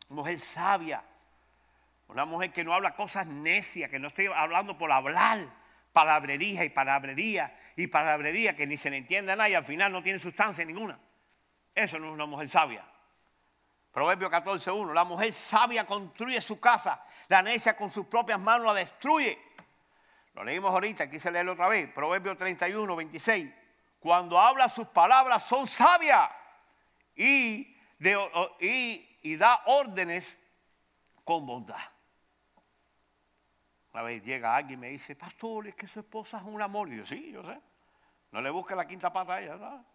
[0.08, 1.02] Mujer sabia.
[2.06, 5.40] Una mujer que no habla cosas necias, que no esté hablando por hablar.
[5.92, 10.02] Palabrería y palabrería y palabrería que ni se le entiende a nadie al final no
[10.02, 10.98] tiene sustancia ninguna.
[11.74, 12.84] Eso no es una mujer sabia.
[13.92, 14.92] Proverbio 14.1.
[14.92, 17.02] La mujer sabia construye su casa.
[17.28, 19.38] La necia con sus propias manos la destruye.
[20.34, 21.92] Lo leímos ahorita, quise leerlo otra vez.
[21.92, 23.52] Proverbio 31, 26.
[24.00, 26.30] Cuando habla sus palabras son sabias
[27.16, 27.76] y,
[29.36, 30.42] da órdenes
[31.24, 31.76] con bondad.
[33.92, 36.88] Una vez llega alguien y me dice, pastor, es que su esposa es un amor.
[36.88, 37.58] Y yo, sí, yo sé.
[38.30, 39.86] No le busque la quinta pata a ella, ¿sabes?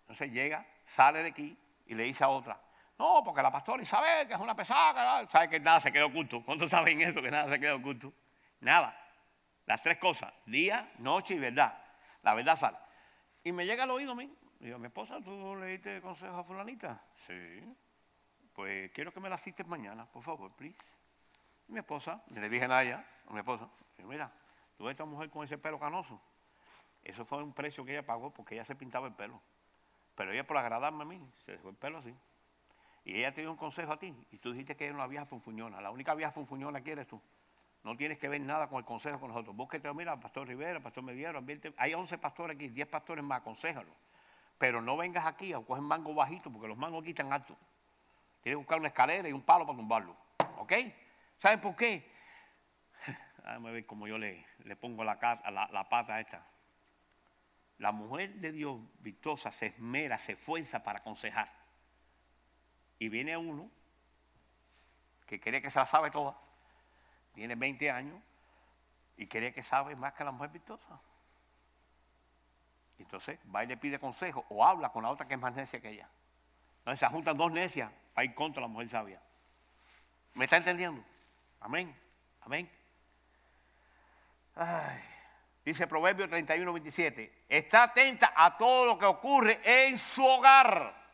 [0.00, 1.56] Entonces llega, sale de aquí
[1.86, 2.58] y le dice a otra,
[2.98, 6.42] no, porque la pastora Isabel, que es una pesada, sabe que nada se queda oculto.
[6.44, 8.12] ¿Cuántos saben eso, que nada se queda oculto?
[8.60, 8.96] Nada.
[9.66, 11.78] Las tres cosas, día, noche y verdad.
[12.22, 12.78] La verdad sale.
[13.44, 14.34] Y me llega al oído a mí.
[14.58, 17.00] Digo, mi esposa, ¿tú le diste consejo a fulanita?
[17.14, 17.62] Sí.
[18.52, 20.96] Pues quiero que me la asistes mañana, por favor, please.
[21.68, 23.68] Y mi esposa, le dije a ella, a mi esposa,
[23.98, 24.32] mira,
[24.76, 26.20] tú ves esta mujer con ese pelo canoso.
[27.04, 29.40] Eso fue un precio que ella pagó porque ella se pintaba el pelo.
[30.16, 32.12] Pero ella por agradarme a mí, se dejó el pelo así.
[33.08, 34.14] Y ella te dio un consejo a ti.
[34.30, 35.80] Y tú dijiste que era una vieja funfuñona.
[35.80, 37.18] La única vieja funfuñona que eres tú.
[37.82, 39.56] No tienes que ver nada con el consejo con nosotros.
[39.56, 41.42] Búsquete, mira, Pastor Rivera, Pastor Mediero,
[41.78, 43.90] hay 11 pastores aquí, 10 pastores más, aconsejalo.
[44.58, 47.56] Pero no vengas aquí a coger mango bajito porque los mangos aquí están altos.
[48.42, 50.14] Tienes que buscar una escalera y un palo para tumbarlo.
[50.58, 50.74] ¿Ok?
[51.38, 52.12] ¿Saben por qué?
[53.38, 54.44] Déjame ver cómo yo le,
[54.78, 56.44] pongo la pata a esta.
[57.78, 61.48] La mujer de Dios victosa se esmera, se esfuerza para aconsejar.
[62.98, 63.70] Y viene uno
[65.26, 66.36] que cree que se la sabe toda,
[67.34, 68.20] tiene 20 años
[69.16, 70.98] y cree que sabe más que la mujer victosa.
[72.98, 75.80] Entonces va y le pide consejo o habla con la otra que es más necia
[75.80, 76.08] que ella.
[76.78, 79.22] Entonces se juntan dos necias para ir contra la mujer sabia.
[80.34, 81.04] ¿Me está entendiendo?
[81.60, 81.94] Amén.
[82.40, 82.70] Amén.
[84.56, 85.00] Ay.
[85.64, 87.44] Dice Proverbio 31, 27.
[87.48, 91.07] Está atenta a todo lo que ocurre en su hogar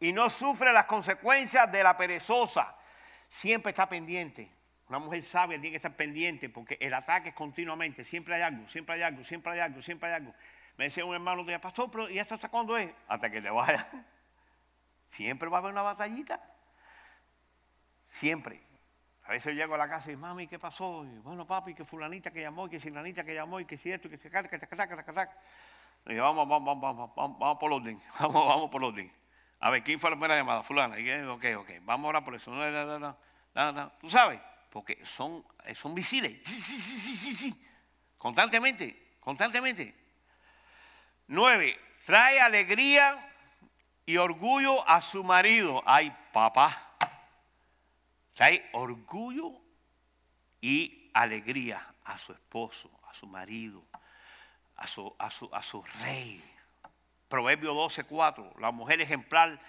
[0.00, 2.76] y no sufre las consecuencias de la perezosa.
[3.28, 4.50] Siempre está pendiente.
[4.88, 8.04] Una mujer sabia tiene que estar pendiente porque el ataque es continuamente.
[8.04, 10.34] Siempre hay algo, siempre hay algo, siempre hay algo, siempre hay algo.
[10.78, 12.88] Me decía un hermano de pastor, pero ¿y esto hasta cuándo es?
[13.08, 13.86] Hasta que te vaya.
[15.08, 16.38] Siempre va a haber una batallita.
[18.08, 18.62] Siempre.
[19.24, 21.04] A veces llego a la casa y mami, ¿qué pasó?
[21.22, 24.08] Bueno, papi, que fulanita que llamó, y que fulanita que llamó, y que si esto,
[24.08, 28.46] que si que que que Y vamos, vamos, vamos, vamos, vamos, vamos por orden, vamos,
[28.46, 29.12] vamos por orden.
[29.60, 30.62] A ver, ¿quién fue la primera llamada?
[30.62, 30.96] Fulana.
[31.32, 32.52] Ok, ok, vamos a orar por eso.
[34.00, 34.40] ¿Tú sabes?
[34.70, 35.44] Porque son,
[35.74, 36.40] son visibles.
[36.44, 37.66] Sí, sí, sí, sí, sí.
[38.16, 39.94] Constantemente, constantemente.
[41.26, 41.78] Nueve,
[42.08, 43.22] Trae alegría
[44.06, 45.82] y orgullo a su marido.
[45.84, 46.74] Ay, papá.
[48.32, 49.52] Trae orgullo
[50.58, 53.84] y alegría a su esposo, a su marido,
[54.76, 56.42] a su, a su, a su rey.
[57.28, 58.58] Proverbio 12:4.
[58.58, 59.60] La mujer ejemplar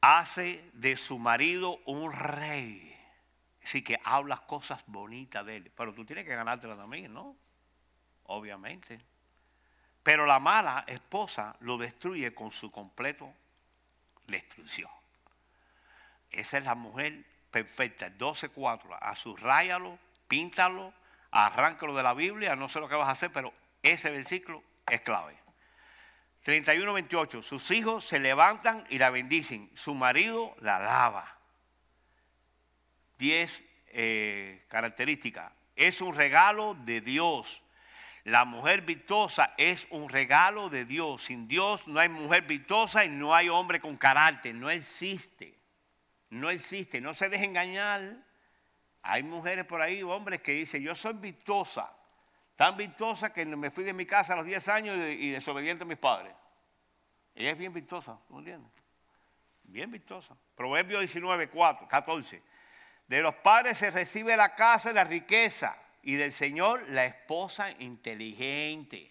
[0.00, 2.86] hace de su marido un rey.
[3.62, 5.72] Así que hablas cosas bonitas de él.
[5.76, 7.36] Pero tú tienes que ganártela también, ¿no?
[8.24, 9.00] Obviamente.
[10.02, 13.32] Pero la mala esposa lo destruye con su completo
[14.26, 14.90] destrucción.
[16.30, 18.08] Esa es la mujer perfecta.
[18.08, 18.96] 12.4.
[19.00, 20.94] Azurráyalo, píntalo,
[21.30, 22.56] arráncalo de la Biblia.
[22.56, 23.52] No sé lo que vas a hacer, pero
[23.82, 25.39] ese versículo es clave.
[26.44, 27.42] 31.28.
[27.42, 29.70] Sus hijos se levantan y la bendicen.
[29.74, 31.38] Su marido la lava.
[33.18, 35.52] 10 eh, características.
[35.76, 37.62] Es un regalo de Dios.
[38.24, 41.24] La mujer virtuosa es un regalo de Dios.
[41.24, 44.54] Sin Dios no hay mujer virtuosa y no hay hombre con carácter.
[44.54, 45.54] No existe.
[46.30, 47.00] No existe.
[47.00, 48.16] No se deje engañar.
[49.02, 51.90] Hay mujeres por ahí, hombres, que dicen, yo soy virtuosa.
[52.60, 55.86] Tan virtuosa que me fui de mi casa a los 10 años y desobediente a
[55.86, 56.34] mis padres.
[57.34, 58.70] Ella es bien virtuosa, ¿no entiendes?
[59.62, 60.36] Bien virtuosa.
[60.56, 62.42] Proverbio 19, 4, 14.
[63.08, 67.70] De los padres se recibe la casa y la riqueza y del Señor la esposa
[67.78, 69.10] inteligente.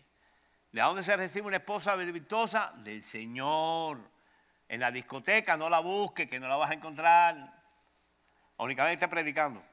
[0.71, 2.71] ¿De dónde se recibe una esposa virtuosa?
[2.75, 3.99] Del Señor.
[4.67, 7.51] En la discoteca no la busque, que no la vas a encontrar.
[8.57, 9.63] Únicamente predicando.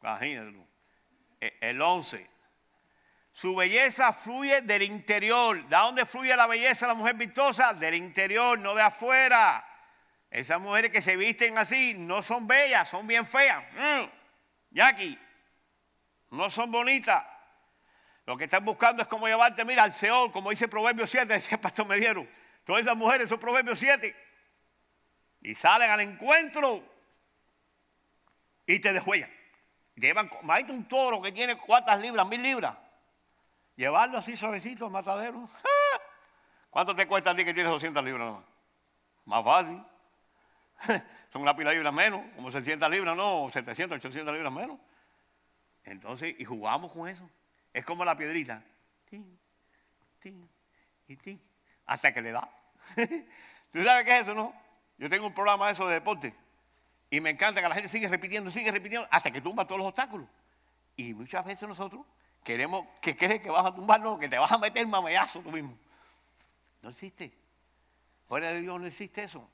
[0.00, 0.66] Imagínate.
[1.42, 2.32] E, el 11.
[3.34, 5.60] Su belleza fluye del interior.
[5.64, 7.74] ¿De dónde fluye la belleza de la mujer virtuosa?
[7.74, 9.62] Del interior, no de afuera.
[10.30, 13.60] Esas mujeres que se visten así no son bellas, son bien feas.
[13.72, 14.04] Mm.
[14.70, 15.18] Jackie,
[16.30, 17.24] no son bonitas.
[18.24, 21.56] Lo que están buscando es cómo llevarte, mira, al Seol, como dice Proverbio 7, decía
[21.56, 22.24] el pastor Mediero.
[22.64, 24.14] Todas esas mujeres son Proverbios 7.
[25.42, 26.84] Y salen al encuentro
[28.64, 29.30] y te deshuellan.
[29.96, 32.76] Llevan, imagínate un toro que tiene cuántas libras, mil libras.
[33.76, 35.48] Llevarlo así suavecito al matadero.
[36.70, 38.42] ¿Cuánto te cuesta a ti que tienes 200 libras?
[39.24, 39.82] Más fácil.
[41.32, 44.78] Son una pila de libras menos, como 600 libras, no, 700, 800 libras menos.
[45.84, 47.28] Entonces, y jugamos con eso.
[47.72, 48.62] Es como la piedrita.
[49.10, 49.38] Tin,
[50.20, 50.48] tin,
[51.08, 51.42] y tin,
[51.86, 52.48] hasta que le da.
[53.72, 54.54] ¿Tú sabes qué es eso, no?
[54.96, 56.34] Yo tengo un programa de eso de deporte.
[57.10, 59.88] Y me encanta que la gente sigue repitiendo, sigue repitiendo, hasta que tumba todos los
[59.88, 60.28] obstáculos.
[60.96, 62.06] Y muchas veces nosotros
[62.44, 65.76] queremos que crees que vas a tumbarlo, que te vas a meter mamayazo tú mismo.
[66.82, 67.32] No existe.
[68.28, 69.48] Fuera de Dios no existe eso.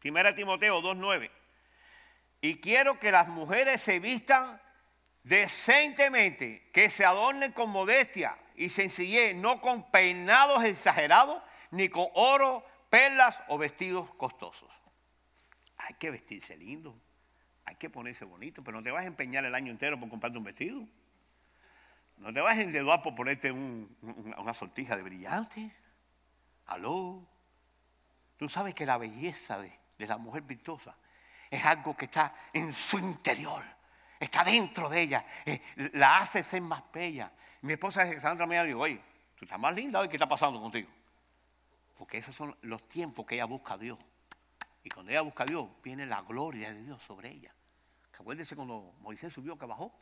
[0.00, 1.30] Primera Timoteo 2.9.
[2.40, 4.60] Y quiero que las mujeres se vistan
[5.24, 12.64] decentemente, que se adornen con modestia y sencillez, no con peinados exagerados, ni con oro,
[12.88, 14.70] perlas o vestidos costosos.
[15.76, 16.98] Hay que vestirse lindo,
[17.64, 20.38] hay que ponerse bonito, pero no te vas a empeñar el año entero por comprarte
[20.38, 20.86] un vestido.
[22.18, 25.74] No te vas a endeudar por ponerte una sortija de brillante.
[26.66, 27.26] Aló.
[28.36, 30.94] Tú sabes que la belleza de, la mujer virtuosa
[31.50, 33.64] es algo que está en su interior,
[34.20, 35.60] está dentro de ella, eh,
[35.94, 37.32] la hace ser más bella.
[37.62, 39.00] Mi esposa Sandra me dijo, oye,
[39.34, 40.88] tú estás más linda hoy, ¿qué está pasando contigo?
[41.96, 43.98] Porque esos son los tiempos que ella busca a Dios.
[44.84, 47.52] Y cuando ella busca a Dios, viene la gloria de Dios sobre ella.
[48.12, 49.92] acuérdense cuando Moisés subió que bajó,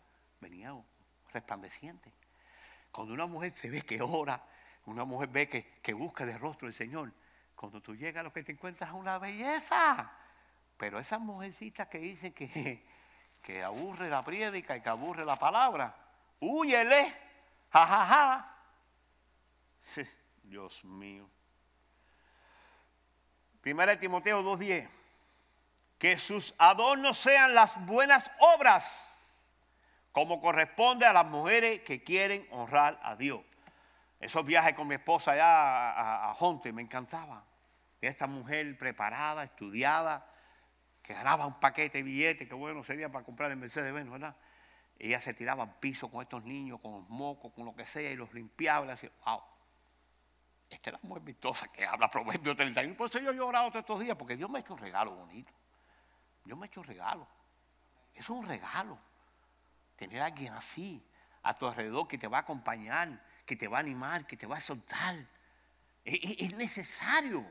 [0.41, 0.75] venía
[1.37, 2.13] resplandeciente.
[2.91, 4.43] Cuando una mujer se ve que ora,
[4.87, 7.13] una mujer ve que, que busca el rostro del Señor,
[7.55, 10.13] cuando tú llegas lo que te encuentras es una belleza.
[10.77, 12.85] Pero esas mujercitas que dicen que,
[13.43, 15.95] que aburre la prédica y que aburre la palabra,
[16.41, 17.13] huyele,
[17.71, 18.55] jajaja.
[20.43, 21.29] Dios mío.
[23.61, 24.89] Primera de Timoteo 2.10.
[25.99, 29.16] Que sus adornos sean las buenas obras,
[30.17, 33.43] como corresponde a las mujeres que quieren honrar a Dios.
[34.19, 37.45] Esos viajes con mi esposa allá a, a, me encantaba.
[38.01, 40.27] Esta mujer preparada, estudiada,
[41.03, 44.35] que ganaba un paquete de billetes, que bueno sería para comprar el Mercedes-Benz, ¿verdad?
[44.99, 48.11] Ella se tiraba al piso con estos niños, con los mocos, con lo que sea,
[48.11, 49.43] y los limpiaba y decía, wow,
[50.71, 52.97] esta es la mujer vistosa que habla Proverbio 31.
[52.97, 55.15] Por eso yo he llorado todos estos días, porque Dios me ha hecho un regalo
[55.15, 55.53] bonito.
[56.43, 57.29] Dios me ha hecho un regalo.
[58.15, 58.99] Es un regalo.
[59.97, 61.03] Tener a alguien así
[61.43, 64.47] a tu alrededor que te va a acompañar, que te va a animar, que te
[64.47, 65.15] va a soltar.
[66.05, 67.45] Es, necesario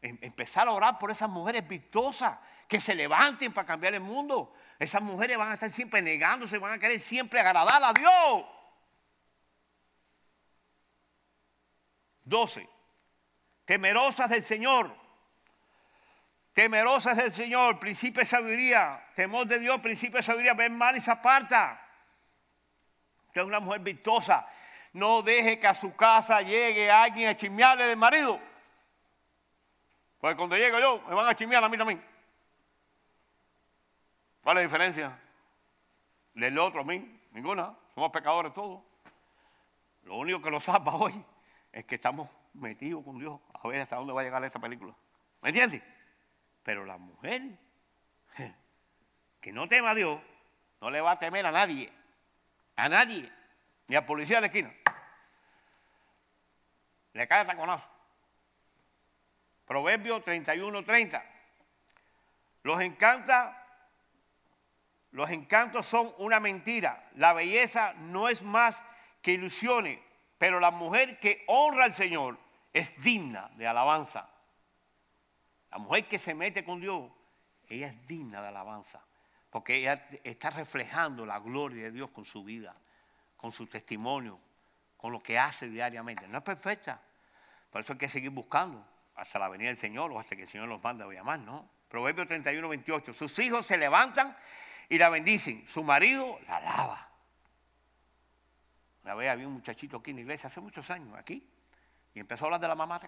[0.00, 2.38] em, empezar a orar por esas mujeres vistosas
[2.68, 4.54] que se levanten para cambiar el mundo.
[4.78, 8.44] Esas mujeres van a estar siempre negándose, van a querer siempre agradar a Dios.
[12.24, 12.68] 12.
[13.64, 15.01] Temerosas del Señor.
[16.54, 21.00] Temerosas del Señor, principio de sabiduría, temor de Dios, principio de sabiduría, ven mal y
[21.00, 21.80] se aparta.
[23.28, 24.46] Usted es una mujer virtuosa.
[24.92, 28.38] No deje que a su casa llegue alguien a chismearle del marido.
[30.20, 32.04] Porque cuando llego yo, me van a chismear a mí también.
[34.42, 35.18] ¿Cuál es la diferencia?
[36.34, 37.74] Del otro a mí, ninguna.
[37.94, 38.82] Somos pecadores todos.
[40.02, 41.24] Lo único que nos salva hoy
[41.72, 44.94] es que estamos metidos con Dios a ver hasta dónde va a llegar esta película.
[45.40, 45.82] ¿Me entiendes?
[46.62, 47.42] Pero la mujer
[49.42, 50.20] que no tema a Dios,
[50.80, 51.92] no le va a temer a nadie.
[52.76, 53.30] A nadie.
[53.88, 54.72] Ni al policía de la esquina.
[57.12, 57.88] Le cae taconazo.
[59.66, 61.24] Proverbio 31, 30.
[62.62, 63.66] Los encanta,
[65.10, 67.10] los encantos son una mentira.
[67.16, 68.80] La belleza no es más
[69.20, 69.98] que ilusiones,
[70.38, 72.38] pero la mujer que honra al Señor
[72.72, 74.31] es digna de alabanza.
[75.72, 77.10] La mujer que se mete con Dios,
[77.66, 79.02] ella es digna de alabanza,
[79.50, 82.76] porque ella está reflejando la gloria de Dios con su vida,
[83.38, 84.38] con su testimonio,
[84.98, 86.28] con lo que hace diariamente.
[86.28, 87.00] No es perfecta,
[87.70, 90.48] por eso hay que seguir buscando hasta la venida del Señor o hasta que el
[90.48, 91.68] Señor los manda a llamar, ¿no?
[91.88, 93.14] Proverbio 31, 28.
[93.14, 94.36] Sus hijos se levantan
[94.90, 95.66] y la bendicen.
[95.66, 97.08] Su marido la alaba.
[99.04, 101.48] Una vez había un muchachito aquí en la iglesia hace muchos años, aquí,
[102.14, 103.00] y empezó a hablar de la mamá.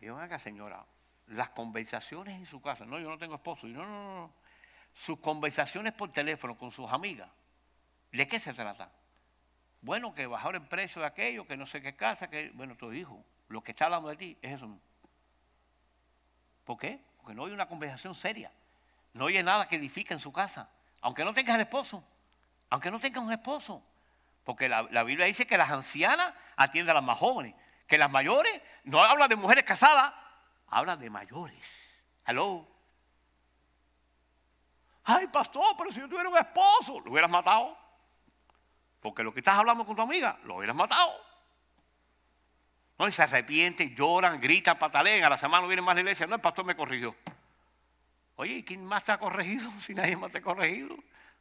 [0.00, 0.84] Digo, venga señora,
[1.28, 4.32] las conversaciones en su casa, no, yo no tengo esposo, y no, no, no,
[4.94, 7.28] sus conversaciones por teléfono con sus amigas,
[8.12, 8.90] ¿de qué se trata?
[9.80, 12.92] Bueno, que bajó el precio de aquello, que no sé qué casa, que, bueno, tu
[12.92, 14.78] hijo, lo que está hablando de ti es eso
[16.64, 17.00] ¿Por qué?
[17.16, 18.52] Porque no hay una conversación seria,
[19.14, 20.68] no hay nada que edifique en su casa,
[21.00, 22.04] aunque no tengas el esposo,
[22.68, 23.82] aunque no tengas un esposo,
[24.44, 27.54] porque la, la Biblia dice que las ancianas atienden a las más jóvenes
[27.88, 30.14] que las mayores no habla de mujeres casadas,
[30.68, 32.04] habla de mayores.
[32.26, 32.68] Hello.
[35.04, 37.76] Ay, pastor, pero si yo tuviera un esposo, lo hubieras matado.
[39.00, 41.12] Porque lo que estás hablando con tu amiga, lo hubieras matado.
[42.98, 45.24] No, se arrepienten, lloran, gritan, patalean.
[45.24, 46.26] A la semana no vienen más a la iglesia.
[46.26, 47.16] No, el pastor me corrigió.
[48.36, 50.94] Oye, ¿quién más te ha corregido si nadie más te ha corregido?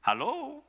[0.06, 0.64] Hello.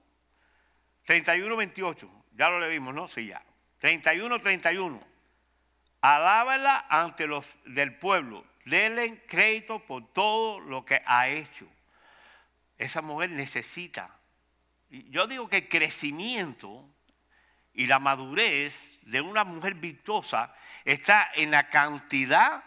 [1.04, 2.10] 31, 28.
[2.34, 3.06] Ya lo leímos, ¿no?
[3.06, 3.40] Sí, ya.
[3.78, 5.17] 31, 31.
[6.00, 8.44] Alábala ante los del pueblo.
[8.64, 11.66] Denle crédito por todo lo que ha hecho.
[12.76, 14.14] Esa mujer necesita.
[14.90, 16.88] Yo digo que el crecimiento
[17.74, 22.64] y la madurez de una mujer virtuosa está en la cantidad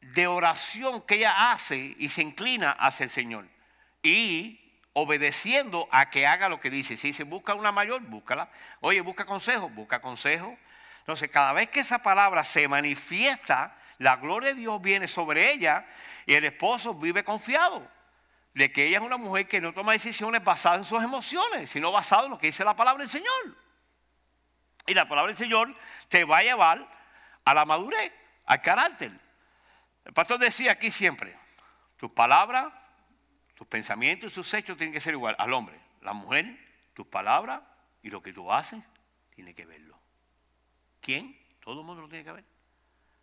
[0.00, 3.46] de oración que ella hace y se inclina hacia el Señor.
[4.02, 4.60] Y
[4.92, 6.96] obedeciendo a que haga lo que dice.
[6.96, 8.50] Si dice busca una mayor, búscala.
[8.80, 10.56] Oye, busca consejo, busca consejo.
[11.00, 15.86] Entonces, cada vez que esa palabra se manifiesta, la gloria de Dios viene sobre ella
[16.26, 17.86] y el esposo vive confiado
[18.54, 21.92] de que ella es una mujer que no toma decisiones basadas en sus emociones, sino
[21.92, 23.56] basadas en lo que dice la palabra del Señor.
[24.86, 25.74] Y la palabra del Señor
[26.08, 26.86] te va a llevar
[27.44, 28.12] a la madurez,
[28.46, 29.12] al carácter.
[30.04, 31.36] El pastor decía aquí siempre,
[31.96, 32.72] tus palabras,
[33.54, 35.78] tus pensamientos y tus hechos tienen que ser igual al hombre.
[36.00, 36.58] La mujer,
[36.94, 37.60] tus palabras
[38.02, 38.82] y lo que tú haces,
[39.34, 39.89] tiene que verlo.
[41.60, 42.44] Todo el mundo lo tiene que ver.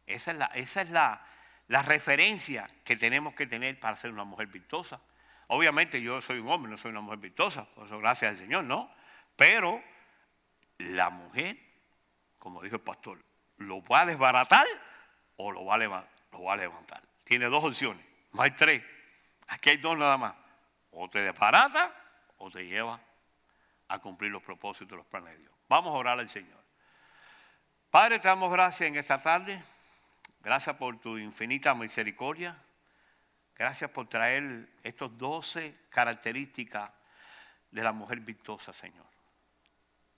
[0.05, 1.21] Esa es, la, esa es la,
[1.67, 5.01] la referencia que tenemos que tener para ser una mujer virtuosa.
[5.47, 8.63] Obviamente yo soy un hombre, no soy una mujer virtuosa, por eso gracias al Señor,
[8.63, 8.91] ¿no?
[9.35, 9.81] Pero
[10.77, 11.57] la mujer,
[12.37, 13.23] como dijo el pastor,
[13.57, 14.65] lo va a desbaratar
[15.37, 16.11] o lo va a levantar.
[16.31, 17.01] Lo va a levantar.
[17.23, 18.83] Tiene dos opciones, no hay tres.
[19.47, 20.35] Aquí hay dos nada más.
[20.91, 21.93] O te desbarata
[22.37, 22.99] o te lleva
[23.87, 25.53] a cumplir los propósitos de los planes de Dios.
[25.69, 26.66] Vamos a orar al Señor.
[27.89, 29.61] Padre, te damos gracias en esta tarde.
[30.41, 32.57] Gracias por tu infinita misericordia.
[33.55, 36.91] Gracias por traer estos 12 características
[37.71, 39.05] de la mujer virtuosa, Señor.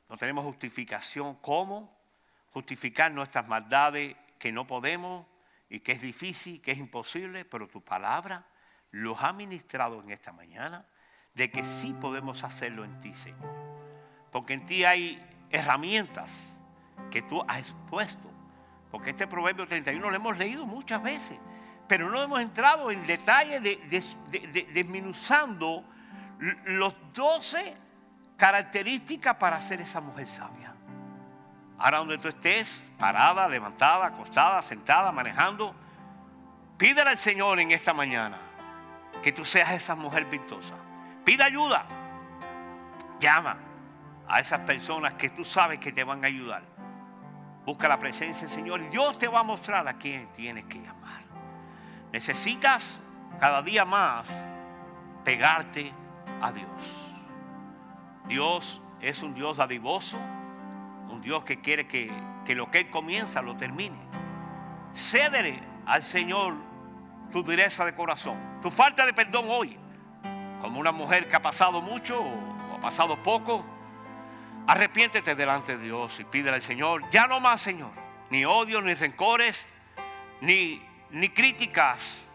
[0.09, 1.35] No tenemos justificación.
[1.35, 1.95] ¿Cómo?
[2.53, 5.27] Justificar nuestras maldades que no podemos
[5.69, 8.47] y que es difícil, que es imposible, pero tu palabra
[8.89, 10.87] los ha ministrado en esta mañana
[11.35, 13.53] de que sí podemos hacerlo en ti, Señor.
[14.31, 16.58] Porque en ti hay herramientas
[17.09, 18.29] que tú has expuesto.
[18.91, 21.37] Porque este Proverbio 31 lo hemos leído muchas veces,
[21.87, 25.83] pero no hemos entrado en detalle de, desminuzando
[26.65, 27.75] los 12
[28.37, 30.73] características para ser esa mujer sabia.
[31.77, 35.75] Ahora donde tú estés, parada, levantada, acostada, sentada, manejando,
[36.77, 38.37] pídele al Señor en esta mañana
[39.21, 40.75] que tú seas esa mujer virtuosa.
[41.23, 41.85] Pida ayuda.
[43.19, 43.57] Llama
[44.27, 46.63] a esas personas que tú sabes que te van a ayudar.
[47.69, 50.79] Busca la presencia del Señor y Dios te va a mostrar a quién tienes que
[50.79, 51.21] llamar.
[52.11, 52.99] Necesitas
[53.39, 54.27] cada día más
[55.23, 55.93] pegarte
[56.41, 56.67] a Dios.
[58.25, 60.17] Dios es un Dios adivoso,
[61.11, 62.11] un Dios que quiere que,
[62.43, 63.99] que lo que comienza lo termine.
[64.91, 66.55] Cédele al Señor
[67.31, 69.77] tu dureza de corazón, tu falta de perdón hoy,
[70.59, 73.63] como una mujer que ha pasado mucho o ha pasado poco.
[74.67, 77.91] Arrepiéntete delante de Dios y pídele al Señor, ya no más Señor,
[78.29, 79.71] ni odio, ni rencores,
[80.41, 82.25] ni, ni críticas,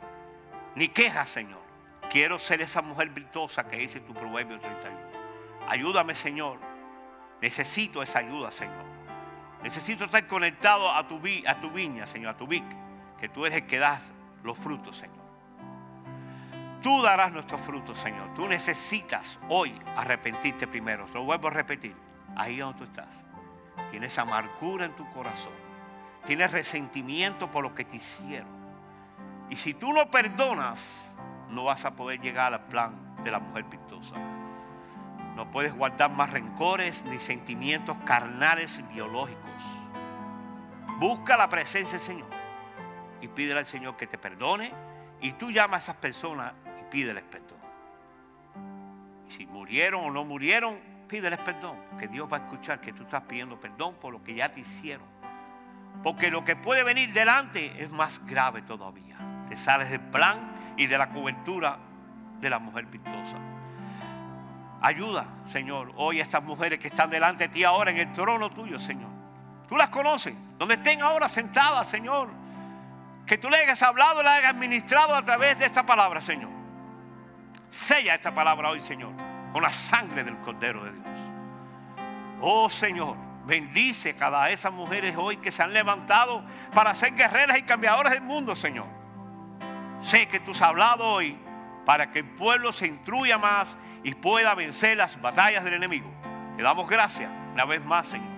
[0.74, 1.62] ni quejas Señor.
[2.10, 4.98] Quiero ser esa mujer virtuosa que dice tu proverbio 31.
[5.68, 6.58] Ayúdame Señor,
[7.40, 8.84] necesito esa ayuda Señor.
[9.62, 12.64] Necesito estar conectado a tu, a tu viña Señor, a tu vic,
[13.18, 14.00] que tú eres el que das
[14.42, 15.24] los frutos Señor.
[16.84, 18.34] Tú darás nuestros frutos, Señor.
[18.34, 21.06] Tú necesitas hoy arrepentirte primero.
[21.14, 21.96] Lo vuelvo a repetir
[22.36, 23.24] ahí donde tú estás.
[23.90, 25.52] Tienes amargura en tu corazón.
[26.24, 28.48] Tienes resentimiento por lo que te hicieron.
[29.50, 31.16] Y si tú no perdonas,
[31.50, 34.16] no vas a poder llegar al plan de la mujer virtuosa.
[35.36, 39.42] No puedes guardar más rencores ni sentimientos carnales y biológicos.
[40.98, 42.28] Busca la presencia del Señor
[43.20, 44.72] y pídele al Señor que te perdone.
[45.20, 47.58] Y tú llamas a esas personas y pídeles perdón.
[49.26, 53.04] Y si murieron o no murieron, pídeles perdón, porque Dios va a escuchar que tú
[53.04, 55.06] estás pidiendo perdón por lo que ya te hicieron.
[56.02, 59.16] Porque lo que puede venir delante es más grave todavía.
[59.48, 60.38] Te sales del plan
[60.76, 61.78] y de la cobertura
[62.40, 63.36] de la mujer virtuosa.
[64.82, 68.50] Ayuda, Señor, hoy a estas mujeres que están delante de ti ahora en el trono
[68.50, 69.10] tuyo, Señor.
[69.66, 72.28] Tú las conoces, donde estén ahora sentadas, Señor.
[73.24, 76.50] Que tú le hayas hablado, le hayas ministrado a través de esta palabra, Señor.
[77.70, 81.18] Sella esta palabra hoy, Señor con la sangre del Cordero de Dios.
[82.40, 86.44] Oh Señor, bendice cada esas mujeres hoy que se han levantado
[86.74, 88.88] para ser guerreras y cambiadoras del mundo, Señor.
[90.00, 91.38] Sé que tú has hablado hoy
[91.86, 96.10] para que el pueblo se instruya más y pueda vencer las batallas del enemigo.
[96.56, 98.34] Le damos gracias una vez más, Señor.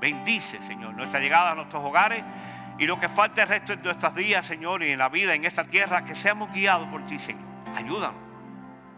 [0.00, 2.24] Bendice, Señor, nuestra llegada a nuestros hogares
[2.78, 5.44] y lo que falta el resto de nuestros días, Señor, y en la vida en
[5.44, 7.46] esta tierra, que seamos guiados por ti, Señor.
[7.76, 8.20] Ayúdanos,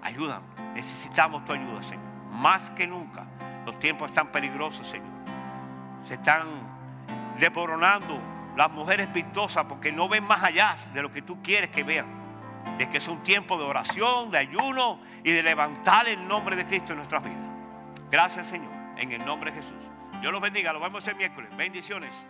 [0.00, 0.49] ayúdanos.
[0.74, 2.04] Necesitamos tu ayuda, Señor.
[2.32, 3.26] Más que nunca.
[3.66, 5.08] Los tiempos están peligrosos, Señor.
[6.06, 6.46] Se están
[7.38, 8.18] deporonando
[8.56, 12.06] las mujeres pintosas porque no ven más allá de lo que tú quieres que vean.
[12.78, 16.66] De que es un tiempo de oración, de ayuno y de levantar el nombre de
[16.66, 17.38] Cristo en nuestras vidas.
[18.10, 18.72] Gracias, Señor.
[18.96, 19.78] En el nombre de Jesús.
[20.20, 20.72] Dios los bendiga.
[20.72, 21.54] Lo vemos el miércoles.
[21.56, 22.26] Bendiciones.